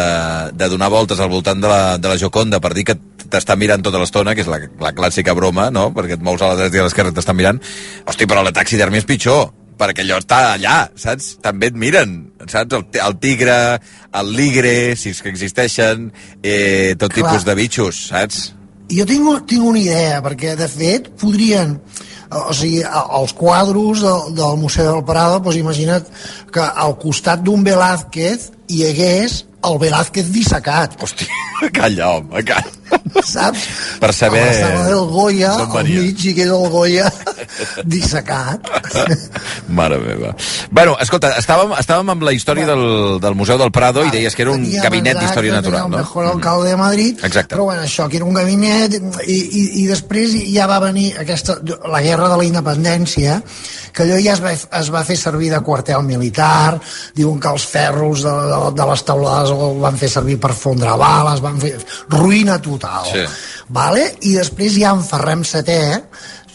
[0.55, 2.97] de donar voltes al voltant de la, de la Joconda per dir que
[3.31, 5.89] t'està mirant tota l'estona, que és la, la clàssica broma, no?
[5.97, 7.61] Perquè et mous a la dreta i a l'esquerra i t'estan mirant.
[8.07, 11.35] Hosti, però la taxidèrmia és pitjor perquè allò està allà, saps?
[11.45, 12.17] També et miren,
[12.47, 12.77] saps?
[12.77, 13.59] El, el tigre,
[14.21, 16.11] el ligre, si és que existeixen,
[16.43, 17.21] eh, tot Clar.
[17.21, 18.45] tipus de bitxos, saps?
[18.95, 21.79] Jo tinc, tinc una idea, perquè de fet podrien
[22.35, 26.09] o sigui, els quadros del, del Museu del Prado, doncs imagina't
[26.53, 30.97] que al costat d'un Velázquez hi hagués el Velázquez dissecat.
[31.01, 31.45] Hòstia,
[31.79, 32.81] calla, home, calla.
[33.25, 33.63] Saps?
[34.01, 37.09] Per saber A la sala del Goya, al mig hi queda el Goya
[37.85, 38.69] dissecat.
[39.79, 40.35] Mare meva.
[40.71, 42.85] Bueno, escolta, estàvem, estàvem amb la història del,
[43.23, 45.99] del Museu del Prado i deies que era un gabinet d'història natural, no?
[45.99, 47.55] el mejor alcalde de Madrid, Exacte.
[47.55, 51.59] però bueno, això, que era un gabinet, i, i, i després ja va venir aquesta,
[51.65, 53.41] la guerra de la independència,
[53.95, 56.81] que allò ja es va, es va fer servir de quartel militar,
[57.15, 60.95] diuen que els ferros de, de, de les taulades el van fer servir per fondre
[61.01, 61.75] bales, van fer
[62.11, 63.07] ruïna total.
[63.13, 63.25] Sí.
[63.69, 64.15] Vale?
[64.29, 66.03] I després ja en Ferrem VII,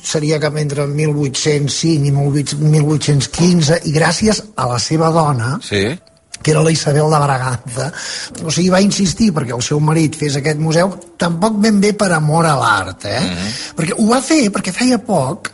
[0.04, 6.00] seria que entre 1805 i 18- 1815, i gràcies a la seva dona, Sí.
[6.42, 7.92] que era la Isabel de Braganza,
[8.46, 12.14] o sigui, va insistir perquè el seu marit fes aquest museu, tampoc ben bé per
[12.14, 13.20] amor a l'art, eh?
[13.20, 13.76] Mhm.
[13.76, 15.52] Perquè ho va fer perquè feia poc,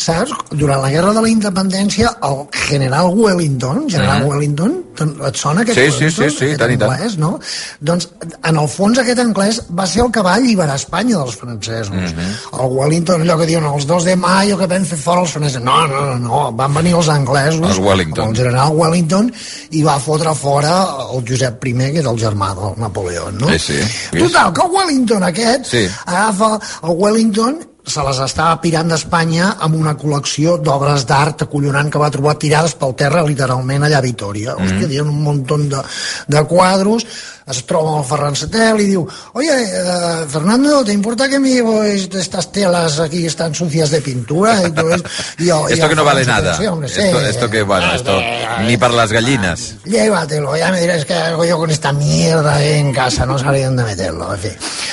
[0.00, 0.32] saps?
[0.50, 4.28] Durant la Guerra de la Independència, el general Wellington, general Mhm.
[4.28, 6.30] Wellington, te'n- et sona aquest Sí, sí, Wellington?
[6.30, 6.92] sí, sí, Aquest tant i tant.
[6.92, 7.38] anglès, no?
[7.80, 8.08] Doncs,
[8.42, 11.90] en el fons, aquest anglès va ser el que va alliberar Espanya dels francesos.
[11.94, 12.60] Mhm.
[12.60, 15.62] El Wellington, allò que diuen, els 2 de maio que vam fer fora els francesos.
[15.62, 18.28] No, no, no, no, van venir els anglesos, Els Wellington.
[18.30, 19.32] el general Wellington,
[19.70, 23.48] i va fotre fora el Josep I, que era el germà del Napoleó, no?
[23.50, 23.74] Eh, sí.
[24.18, 25.88] Total, que el Wellington aquest Sí.
[26.06, 32.02] agafa el Wellington se les estava pirant d'Espanya amb una col·lecció d'obres d'art acollonant que
[32.02, 34.54] va trobar tirades pel terra literalment allà a Vitoria.
[34.56, 34.66] Mm.
[34.66, 35.82] Hòstia, hi un munt de,
[36.28, 37.06] de quadros,
[37.50, 41.50] es troba amb el Ferran Setel i diu oye, eh, Fernando, ¿te importa que me
[41.50, 44.66] llevo est- estas telas aquí están sucias de pintura?
[44.66, 45.04] Y todo eso?
[45.38, 46.56] Y yo- Esto que no vale Setel, nada.
[46.56, 47.00] Sí, hombre, sí.
[47.00, 48.18] Esto, esto que, bueno, esto
[48.66, 49.74] ni para las gallinas.
[49.84, 53.66] Llévatelo, ya me dirás qué hago yo con esta mierda eh, en casa, no sabria
[53.66, 54.48] dónde meterlo, en fi.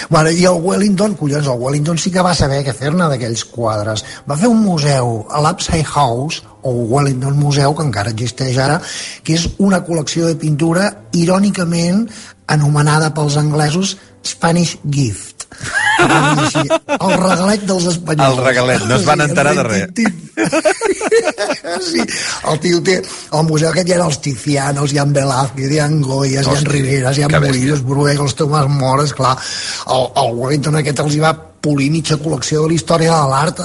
[0.10, 4.04] Bueno, i el Wellington, collons, el Wellington sí que va saber què fer-ne d'aquells quadres.
[4.30, 8.82] Va fer un museu a l'Upside House, o Wellington Museu, que encara existeix ara,
[9.24, 12.06] que és una col·lecció de pintura irònicament
[12.48, 13.98] anomenada pels anglesos
[14.28, 15.48] Spanish Gift.
[16.04, 16.64] Així,
[17.06, 18.38] El regalet dels espanyols.
[18.38, 19.88] El regalet, no es van enterar de res.
[21.84, 22.96] Sí, el tio té...
[23.36, 26.72] El museu aquest hi ha els Tizianos, hi ha Velázquez, hi ha Goyas, hi ha
[26.72, 27.30] Riveras, hi ha.
[27.34, 27.84] Murillos,
[28.26, 29.36] els Tomàs Mores, clar.
[29.94, 31.34] El, el Wellington aquest els hi va
[31.68, 33.60] polir mitja col·lecció de la història de l'art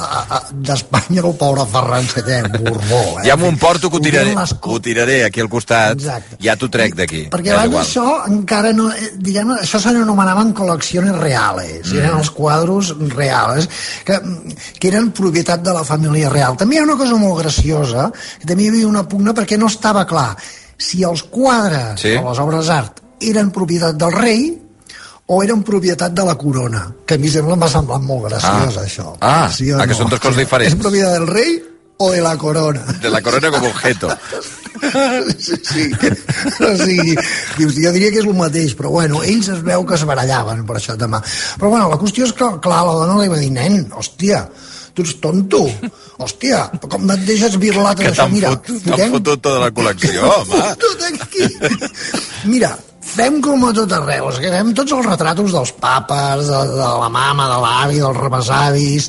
[0.52, 3.00] d'Espanya el pobre Ferran VII, Borbó.
[3.20, 3.26] Eh?
[3.28, 5.94] Ja m'ho porto que ho tiraré, Ho tiraré aquí al costat.
[6.00, 6.36] Exacte.
[6.42, 7.24] Ja t'ho trec d'aquí.
[7.32, 7.84] perquè abans igual.
[7.86, 8.88] això encara no...
[8.90, 11.98] eh, Diguem, això se n'anomenaven col·leccions reales, Mm.
[11.98, 13.68] eren els quadros reals,
[14.04, 14.18] que,
[14.78, 16.56] que eren propietat de la família real.
[16.56, 19.66] També hi ha una cosa molt graciosa, que també hi havia una pugna perquè no
[19.70, 20.32] estava clar
[20.78, 22.16] si els quadres Sí.
[22.16, 24.40] o les obres d'art eren propietat del rei
[25.32, 28.82] o eren propietat de la corona, que a mi sempre m'ha semblat molt graciós, Ah.
[28.84, 29.12] això.
[29.20, 30.74] Ah, o ah, que són dues coses diferents.
[30.74, 31.54] És propietat del rei
[32.02, 32.82] o de la corona?
[33.00, 34.10] De la corona com objeto.
[35.38, 35.84] sí, sí.
[36.60, 37.14] O sigui,
[37.56, 40.64] dius, jo diria que és el mateix, però bueno, ells es veu que es barallaven
[40.68, 41.22] per això demà.
[41.58, 44.44] Però bueno, la qüestió és que, clar, la dona li va dir, nen, hòstia,
[44.92, 45.62] tu ets tonto,
[46.20, 48.26] hòstia, com et deixes birlat Que d'això?
[48.26, 50.64] t'han Mira, fotut, t'han fotut tota la col·lecció, home.
[51.22, 51.46] Aquí.
[52.50, 52.74] Mira,
[53.12, 56.88] fem com a tot arreu, és que fem tots els retratos dels papes, de, de
[57.02, 59.08] la mama, de l'avi, dels rebesavis,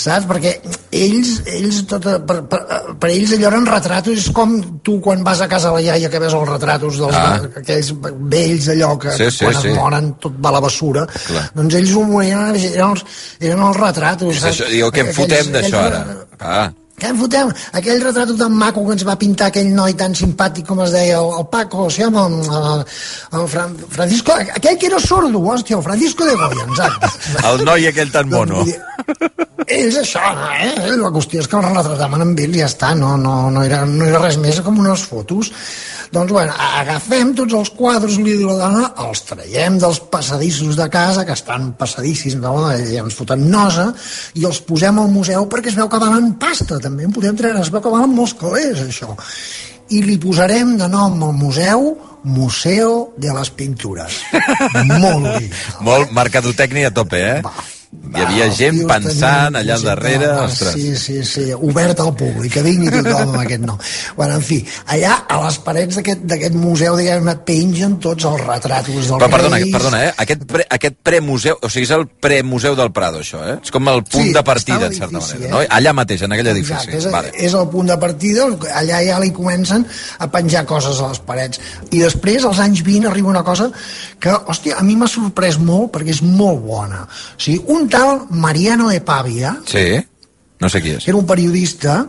[0.00, 0.26] saps?
[0.30, 0.52] Perquè
[0.96, 2.60] ells, ells tot, per, per,
[3.02, 6.10] per ells allò eren retratos, és com tu quan vas a casa de la iaia
[6.12, 7.38] que ves els retratos dels Ah.
[7.60, 7.92] aquells
[8.32, 9.68] vells allò que Sí, sí, quan sí.
[9.68, 11.46] es moren tot va a la bessura, Clar.
[11.54, 13.04] doncs ells ho eren, eren, els,
[13.40, 14.36] eren els retratos.
[14.36, 16.04] És això, diu, què en fotem d'això ara?
[16.40, 16.68] Ah,
[17.00, 17.52] Què en fotem?
[17.80, 21.18] Aquell retrat tan maco que ens va pintar aquell noi tan simpàtic com es deia,
[21.20, 22.84] el, el Paco, o sigui, el, el,
[23.40, 27.12] el Fran, Francisco, aquell que era sordo, hòstia, el Francisco de Goya, exacte.
[27.50, 28.66] el noi aquell tan mono.
[29.70, 30.20] Ells això,
[30.56, 30.96] eh?
[30.98, 33.84] La qüestió és que els retrataven amb ells i ja està, no, no, no, era,
[33.86, 35.52] no era res més com unes fotos.
[36.10, 40.88] Doncs, bueno, agafem tots els quadres, li diu la dona, els traiem dels passadissos de
[40.90, 42.56] casa, que estan passadissis, no?
[42.74, 43.92] i ens foten nosa,
[44.34, 47.62] i els posem al museu perquè es veu que valen pasta, també en podem treure,
[47.62, 49.14] es veu que valen molts calés, això.
[49.90, 54.20] I li posarem de nom al museu Museo de les Pintures.
[55.00, 55.84] Molt original.
[55.86, 57.78] Molt mercadotècnia a tope, eh?
[57.90, 60.74] Hi havia gent tios pensant allà al gent darrere, que- ostres.
[60.74, 63.78] Sí, sí, sí, obert al públic, que vingui tothom amb aquest nom.
[64.16, 64.60] Bueno, en fi,
[64.94, 69.72] allà a les parets d'aquest museu, diguem-ne, pengen tots els retratos dels Però perdona, reis.
[69.74, 70.12] perdona, eh?
[70.22, 73.58] Aquest, pre, aquest premuseu, o sigui, és el premuseu del Prado, això, eh?
[73.62, 75.62] És com el punt Sí, de partida, en certa manera, no?
[75.62, 75.68] eh?
[75.68, 76.90] Allà mateix, en aquell edifici.
[76.94, 77.32] Exacte, és, Vale.
[77.34, 79.84] és el punt de partida, allà ja li comencen
[80.18, 81.58] a penjar coses a les parets.
[81.90, 83.70] I després, als anys 20, arriba una cosa
[84.20, 87.02] que, hòstia, a mi m'ha sorprès molt perquè és molt bona.
[87.02, 89.96] O sigui, un tal Mariano de Pavia, Sí,
[90.60, 91.06] no sé qui és.
[91.08, 92.06] era un periodista,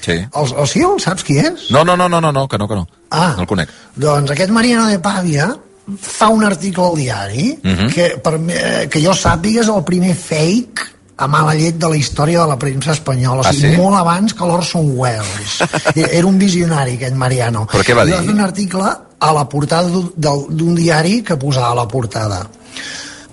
[0.00, 0.12] Sí.
[0.12, 1.70] el, el, sí, el saps qui és?
[1.70, 2.88] No, no, no, no, no, no, que no, que no.
[3.10, 3.34] Ah.
[3.36, 3.68] No el conec.
[3.94, 5.56] Doncs aquest Mariano de Pavia
[6.00, 7.92] fa un article al diari Mhm.
[7.92, 10.88] que, per, eh, que jo sàpiga és el primer fake
[11.18, 13.76] a mala llet de la història de la premsa espanyola, o Ah, sigui, sí?
[13.76, 15.60] molt abans que l'Orson Welles.
[15.94, 17.66] E- Era un visionari, aquest Mariano.
[17.70, 18.14] Però què va I dir?
[18.16, 18.82] Va fer un article
[19.20, 22.48] a la portada d'un- diari que posava a la portada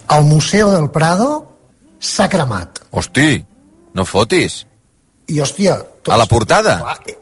[0.10, 1.49] el Museu del Prado
[2.00, 2.84] s'ha cremat.
[2.91, 3.32] Hosti,
[3.95, 4.64] no fotis.
[5.30, 5.78] I, hòstia...
[6.00, 6.80] Tots, A la portada?
[6.82, 7.18] Clar,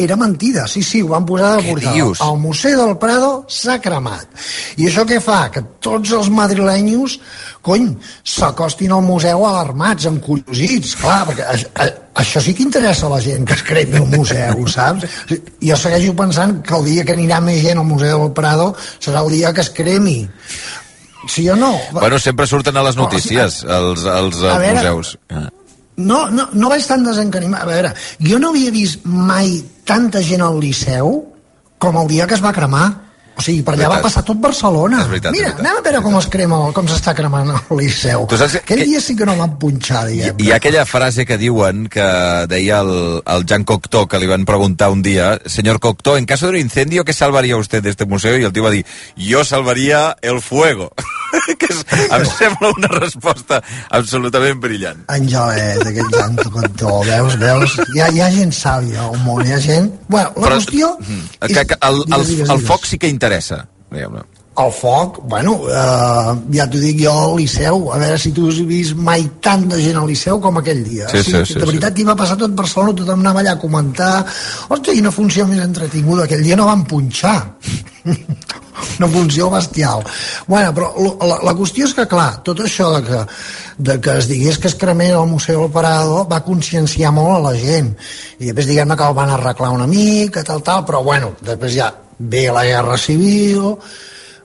[0.00, 1.92] era mentida, sí, sí, ho van posar de Què portada.
[1.92, 2.20] dius?
[2.24, 4.30] El Museu del Prado s'ha cremat.
[4.80, 5.42] I això què fa?
[5.52, 7.18] Que tots els madrilenyos,
[7.60, 7.90] cony,
[8.24, 11.88] s'acostin al museu alarmats, encuriosits, clar, perquè a, a,
[12.22, 15.04] això sí que interessa a la gent, que es cremi el museu, saps?
[15.60, 19.20] Jo segueixo pensant que el dia que anirà més gent al Museu del Prado serà
[19.26, 20.22] el dia que es cremi.
[21.28, 21.74] Sí o no?
[21.92, 25.16] Bueno, sempre surten a les No, notícies, els, els eh, a veure, museus.
[26.00, 27.64] No, no, no vaig tan desencanimat.
[27.64, 27.92] A veure,
[28.24, 31.12] jo no havia vist mai tanta gent al Liceu
[31.80, 32.88] com el dia que es va cremar.
[33.36, 34.98] O sigui, per allà va passar tot Barcelona.
[35.00, 35.60] És veritat, Mira, veritat.
[35.64, 38.26] anem a veure com es crema, com s'està cremant el Liceu.
[38.28, 40.36] Tu saps que- Aquell dia sí que no van punxar, diguem.
[40.38, 42.02] Hi ha aquella frase que diuen que
[42.48, 46.46] deia el, el Jean Cocteau, que li van preguntar un dia, señor Cocteau, en caso
[46.46, 48.36] de un incendio, ¿qué salvaría usted de este museo?
[48.38, 48.84] I el tio va dir,
[49.16, 50.92] yo salvaría el fuego.
[51.60, 53.60] que és, em sembla una resposta
[54.00, 55.04] absolutament brillant.
[55.12, 57.78] Angelet, aquest santo cantó, veus, veus?
[57.94, 59.92] Hi ha, hi ha gent sàvia al món, hi ha gent...
[60.08, 60.92] Bueno, la qüestió...
[61.06, 62.68] Mm, que, que el, el, Digues, digues, el digues.
[62.68, 64.26] foc sí que interessa, diguem-ne.
[64.60, 68.58] El foc, bueno, eh, ja t'ho dic jo al Liceu, a veure si tu has
[68.68, 71.06] vist mai tanta gent al Liceu com aquell dia.
[71.08, 74.10] Sí, sí, sí, de veritat, hi va passar tot Barcelona, tothom anava allà a comentar,
[74.68, 77.38] hòstia, quina funció més entretinguda, aquell dia no van punxar.
[78.98, 80.04] Una funció bestial.
[80.46, 80.90] Bueno, però
[81.26, 83.22] la, la qüestió és que, clar, tot això de que,
[83.90, 87.42] de que es digués que es cremés al Museu del Parado va conscienciar molt a
[87.48, 87.94] la gent.
[88.38, 91.90] I després diguem-ne que el van arreglar una mica, tal, tal, però bueno, després ja
[92.18, 93.74] ve la Guerra Civil,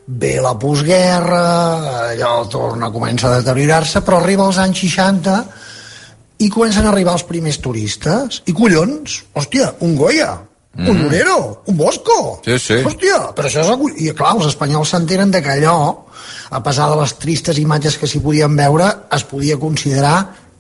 [0.06, 1.46] ve la postguerra,
[2.12, 5.38] allò torna, comença a deteriorar-se, però arriba als anys 60
[6.46, 8.42] i comencen a arribar els primers turistes.
[8.46, 10.34] I collons, hòstia, un Goya,
[10.76, 10.90] mm.
[10.90, 12.42] un Morero, un Bosco.
[12.46, 12.80] Sí, sí.
[12.84, 13.98] Hòstia, però això és...
[14.06, 15.78] I clar, els espanyols s'enteren de que allò,
[16.52, 20.18] a pesar de les tristes imatges que s'hi podien veure, es podia considerar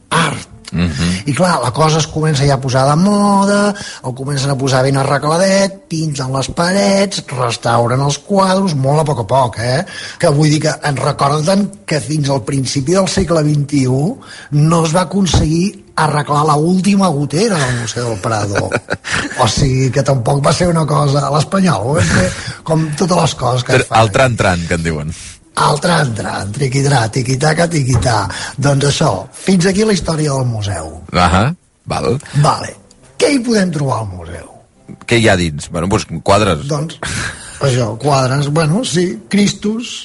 [0.10, 0.52] art.
[0.72, 1.30] Mm -hmm.
[1.30, 4.84] I clar, la cosa es comença ja a posar de moda, el comencen a posar
[4.84, 9.86] ben arregladet, pinten les parets, restauren els quadros, molt a poc a poc, eh?
[10.20, 14.16] Que vull dir que ens recorden que fins al principi del segle XXI
[14.52, 18.70] no es va aconseguir arreglar la última gotera del Museu del Prado.
[19.44, 21.26] O sigui que tampoc va ser una cosa...
[21.28, 21.98] A l'espanyol,
[22.64, 24.00] com totes les coses que es fan.
[24.00, 25.12] El tran-tran, que en diuen.
[25.66, 28.16] El tran, tran, triquidrà, tiquitaca, tiquità.
[28.56, 30.92] Doncs això, fins aquí la història del museu.
[31.12, 31.46] Ahà,
[31.92, 32.16] val.
[32.44, 32.74] Vale.
[33.20, 34.52] Què hi podem trobar al museu?
[35.08, 35.70] Què hi ha dins?
[35.72, 36.66] Bueno, doncs quadres.
[36.72, 37.00] Doncs,
[37.64, 39.96] això, quadres, bueno, sí, Cristos,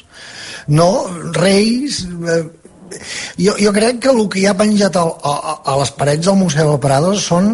[0.70, 0.90] no,
[1.38, 2.04] reis...
[2.06, 2.42] Eh,
[3.38, 6.38] jo, jo crec que el que hi ha penjat a, a, a les parets del
[6.40, 7.52] Museu del Prado són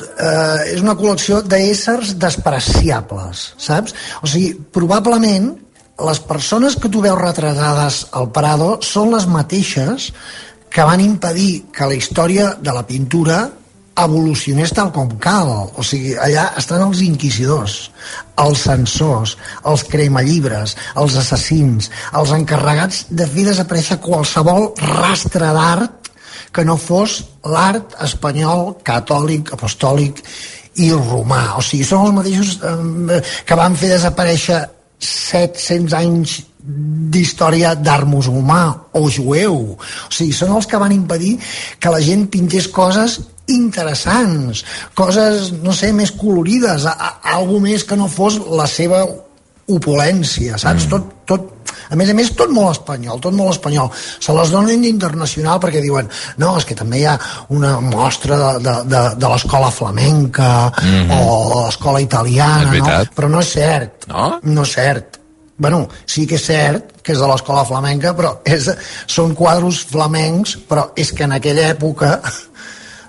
[0.00, 3.96] eh, és una col·lecció d'éssers despreciables, saps?
[4.22, 5.52] O sigui, probablement
[6.00, 10.10] les persones que tu veus retratades al Prado són les mateixes
[10.70, 13.42] que van impedir que la història de la pintura
[13.98, 15.50] evolucionés tal com cal.
[15.76, 17.78] O sigui, allà estan els inquisidors,
[18.40, 19.36] els censors,
[19.66, 26.10] els cremallibres, els assassins, els encarregats de fer desaparèixer qualsevol rastre d'art
[26.50, 30.22] que no fos l'art espanyol, catòlic, apostòlic
[30.82, 31.56] i romà.
[31.58, 34.62] O sigui, són els mateixos eh, que van fer desaparèixer
[35.00, 38.62] 700 anys d'història d'art musulmà
[38.98, 39.56] o jueu.
[39.76, 41.36] O sigui, són els que van impedir
[41.80, 43.20] que la gent pintés coses
[43.54, 44.64] interessants,
[44.98, 49.04] coses, no sé, més colorides, a, a, algo més que no fos la seva
[49.70, 50.86] opulència, saps?
[50.86, 50.90] Mm.
[50.90, 53.90] Tot, tot, a més a més, tot molt espanyol, tot molt espanyol.
[53.94, 56.10] Se les donen internacional perquè diuen
[56.42, 57.16] no, és que també hi ha
[57.54, 61.22] una mostra de, de, de, de l'escola flamenca mm -hmm.
[61.22, 63.00] o l'escola italiana, no?
[63.16, 64.06] però no és cert.
[64.08, 64.38] No?
[64.42, 65.18] No és cert.
[65.60, 68.70] Bueno, sí que és cert que és de l'escola flamenca, però és,
[69.06, 72.20] són quadros flamencs, però és que en aquella època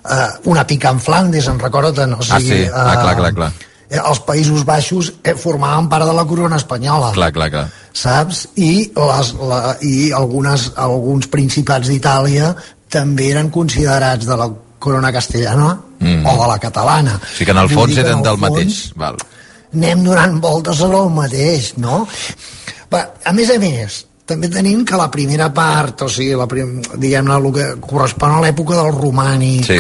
[0.10, 2.14] eh, una pica en Flandes, en recorden?
[2.14, 3.52] O sigui, ah, sí, ah, clar, clar, clar.
[3.91, 7.12] Eh, els Països Baixos eh, formaven part de la corona espanyola.
[7.18, 7.66] Clar, clar, clar.
[7.91, 8.45] Saps?
[8.56, 12.54] I, les, la, i algunes, alguns principats d'Itàlia
[12.91, 14.47] també eren considerats de la
[14.82, 16.24] corona castellana mm.
[16.26, 17.18] o de la catalana.
[17.20, 18.80] O sigui que en el fons eren del fons, mateix.
[18.99, 19.20] Val.
[19.72, 22.06] Anem donant voltes a lo mateix, no?
[22.91, 26.77] Va, a més a més, també tenim que la primera part, o sigui, la prim,
[26.95, 29.79] diguem-ne, el que correspon a l'època del romànic sí.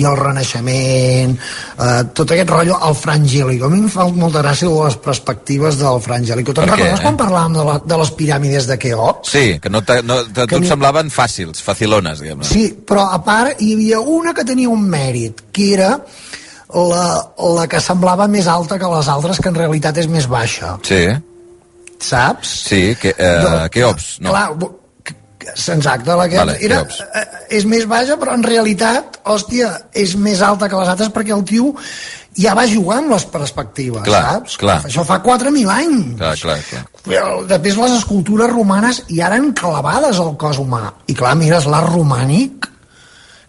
[0.00, 3.62] i el renaixement, eh, tot aquest rotllo, el frangèlic.
[3.62, 6.52] A mi em fa molta gràcia les perspectives del frangèlic.
[6.56, 9.32] Te'n recordes quan parlàvem de, la, de les piràmides de Keops?
[9.34, 12.48] Sí, que no, te, no te, tu et semblaven fàcils, facilones, diguem-ne.
[12.48, 17.06] Sí, però a part hi havia una que tenia un mèrit, que era la,
[17.56, 20.78] la que semblava més alta que les altres, que en realitat és més baixa.
[20.86, 21.04] Sí
[22.06, 22.52] saps?
[22.68, 24.30] Sí, que, eh, Keops, no.
[24.30, 24.70] Clar,
[25.74, 27.26] exacte, la que vale, era, eh,
[27.58, 31.44] és més baixa, però en realitat, hòstia, és més alta que les altres perquè el
[31.44, 31.74] tio
[32.38, 34.56] ja va jugar amb les perspectives, clar, saps?
[34.60, 34.78] Clar.
[34.86, 36.16] Això fa 4.000 anys.
[36.20, 37.24] Clar, clar, clar.
[37.50, 40.84] Després les escultures romanes ja eren clavades al cos humà.
[41.10, 42.69] I clar, mires l'art romànic,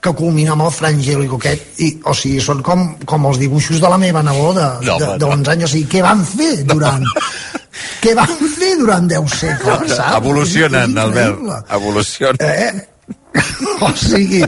[0.01, 3.89] que culmina amb el frangèlic aquest, i, o sigui, són com, com els dibuixos de
[3.91, 7.05] la meva neboda de, No, de, de 11 anys, o sigui, què van fer durant
[8.03, 10.17] què van fer durant 10 segles, saps?
[10.17, 11.45] Evolucionen, Albert,
[11.77, 12.41] evolucionen.
[12.49, 12.87] Eh?
[13.85, 14.41] o sigui,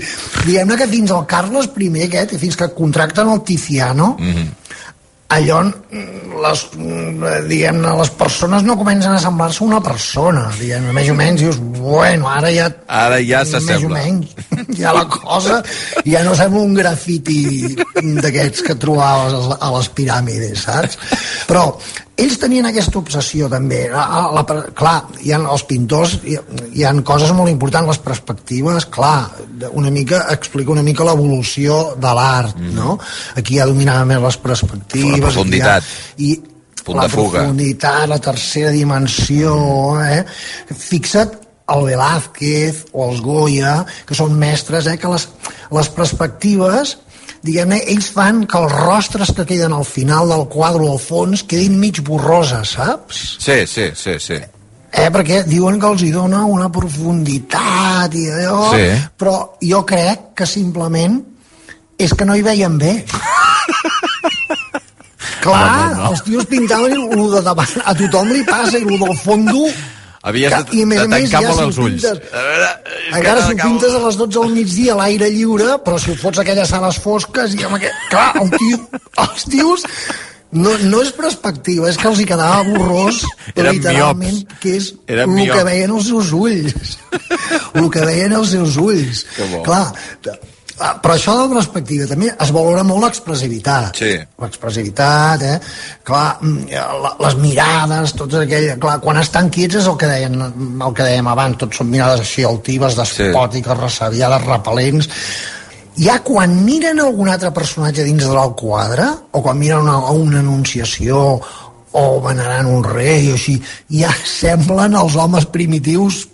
[0.43, 4.47] diguem-ne que fins al Carles I aquest, fins que contracten el Tiziano, Mm -hmm.
[5.33, 5.59] Allò,
[6.43, 6.61] les,
[7.49, 12.27] diguem-ne, les persones no comencen a semblar-se una persona, diguem més o menys, dius, bueno,
[12.29, 12.69] ara ja...
[12.87, 14.01] Ara ja Més o s'assembla.
[14.03, 14.33] menys,
[14.79, 15.61] ja la cosa
[16.05, 17.75] ja no sembla un grafiti
[18.23, 20.97] d'aquests que trobaves a les piràmides, saps?
[21.49, 21.67] Però
[22.19, 24.03] ells tenien aquesta obsessió també la,
[24.35, 24.95] la, la, clar,
[25.25, 26.37] hi ha els pintors hi,
[26.77, 29.31] hi ha coses molt importants les perspectives, clar
[29.73, 32.73] una mica, explica una mica l'evolució de l'art, mm.
[32.77, 32.97] no?
[33.39, 35.87] aquí ja dominaven més les perspectives La profunditat.
[35.87, 36.35] ja, i
[36.83, 37.39] Punt la de fuga.
[37.39, 39.55] profunditat, la tercera dimensió
[40.03, 40.21] eh?
[40.67, 41.39] fixa't
[41.73, 44.97] el Velázquez o els Goya que són mestres, eh?
[44.99, 45.29] que les,
[45.73, 46.97] les perspectives
[47.43, 51.75] diguem-ne, ells fan que els rostres que queden al final del quadre al fons quedin
[51.79, 53.23] mig borroses, saps?
[53.43, 54.39] Sí, sí, sí, sí.
[54.93, 58.87] Eh, perquè diuen que els hi dona una profunditat i allò, Sí.
[59.17, 61.19] però jo crec que simplement
[61.97, 63.03] és que no hi veien bé.
[65.41, 66.09] Clar, No, no, no.
[66.11, 69.65] els tios pintaven i el de davant a tothom li passa i el del fondo
[70.23, 72.03] Havies de, que- de a més tancar ja molt els ulls.
[72.03, 72.21] pintes-
[73.13, 76.15] encara si ho pintes a les 12 al migdia a l'aire lliure, però si ho
[76.15, 77.93] fots a aquelles sales fosques i amb aquest...
[78.13, 78.79] Clar, el tio,
[79.25, 79.83] els tios
[80.53, 83.23] no, no és perspectiva, és que els hi quedava borrós
[83.57, 84.59] Eren literalment, miops.
[84.63, 85.57] que és Eren el miops.
[85.57, 86.97] que veien els seus ulls.
[87.81, 89.25] el que veien els seus ulls.
[89.65, 89.87] Clar,
[90.73, 94.11] però això de la perspectiva també es valora molt l'expressivitat Sí.
[94.41, 95.59] l'expressivitat, eh?
[96.03, 98.79] Clar, mm, les mirades, tots aquell...
[98.81, 102.25] Clar, quan estan quiets és el que, deien, el que dèiem abans, tots són mirades
[102.25, 105.09] així altives, despòtiques, ressabiades, repel·lents.
[106.01, 111.39] Ja quan miren algun altre personatge dins del quadre, o quan miren una, una anunciació,
[111.93, 113.59] o venerant un rei, o així,
[113.93, 114.09] ja
[114.39, 116.25] semblen els homes primitius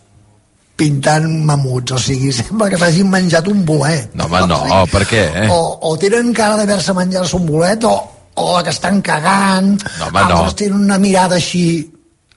[0.80, 4.08] pintant mamuts, o sigui, sembla que s'hagin menjat un bolet.
[4.16, 4.60] No, home, no,
[4.92, 5.24] per què?
[5.44, 5.48] Eh?
[5.52, 5.54] O,
[5.92, 7.88] o tenen cara d'haver-se menjat un bolet, o,
[8.40, 10.26] o que estan cagant, No, home, no.
[10.40, 11.66] altres tenen una mirada així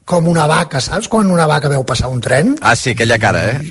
[0.04, 1.06] com una vaca, saps?
[1.08, 2.56] Quan una vaca veu passar un tren?
[2.60, 3.58] Ah, sí, aquella cara, eh?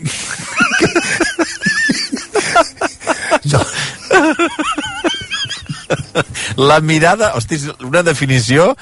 [6.58, 8.76] La mirada, hosti, una definició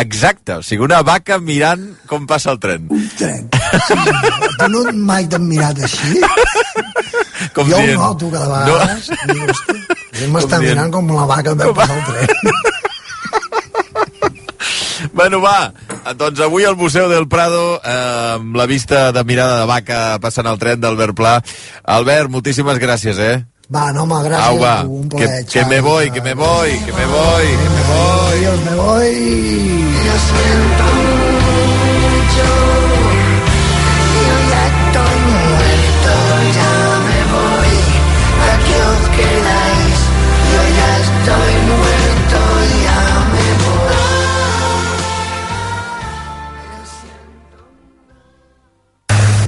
[0.00, 2.88] exacte, o sigui, una vaca mirant com passa el tren.
[3.18, 3.48] tren.
[3.86, 3.96] Sí,
[4.58, 6.20] tu no mai t'han mirat així?
[7.56, 9.08] Com jo dient, ho noto cada vegades.
[9.10, 9.34] No.
[9.34, 12.52] Dic, hosti, m'està mirant com la vaca veu passar el tren.
[15.12, 15.72] Bueno, va,
[16.16, 20.46] doncs avui al Museu del Prado, eh, amb la vista de mirada de vaca passant
[20.48, 21.34] el tren d'Albert Pla.
[21.82, 23.42] Albert, moltíssimes gràcies, eh?
[23.72, 24.48] Va, no, home, gràcies.
[24.48, 25.80] Au, va, un que, plaer, que me Xavi.
[25.88, 28.36] voy, que me voy, que me voy, que me voy.
[28.36, 29.12] Adiós, me voy.
[30.06, 30.84] Yo siento
[31.46, 32.48] mucho.
[34.26, 36.12] Yo ya estoy muerto,
[36.58, 36.74] ya
[37.08, 37.74] me voy.
[38.52, 39.98] Aquí os quedáis.
[40.52, 42.40] Yo ya estoy muerto,
[42.84, 43.00] ya
[43.32, 44.00] me voy.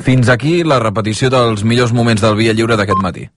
[0.05, 3.29] Fins aquí la repetició dels millors moments del Via Lliure d'aquest matí.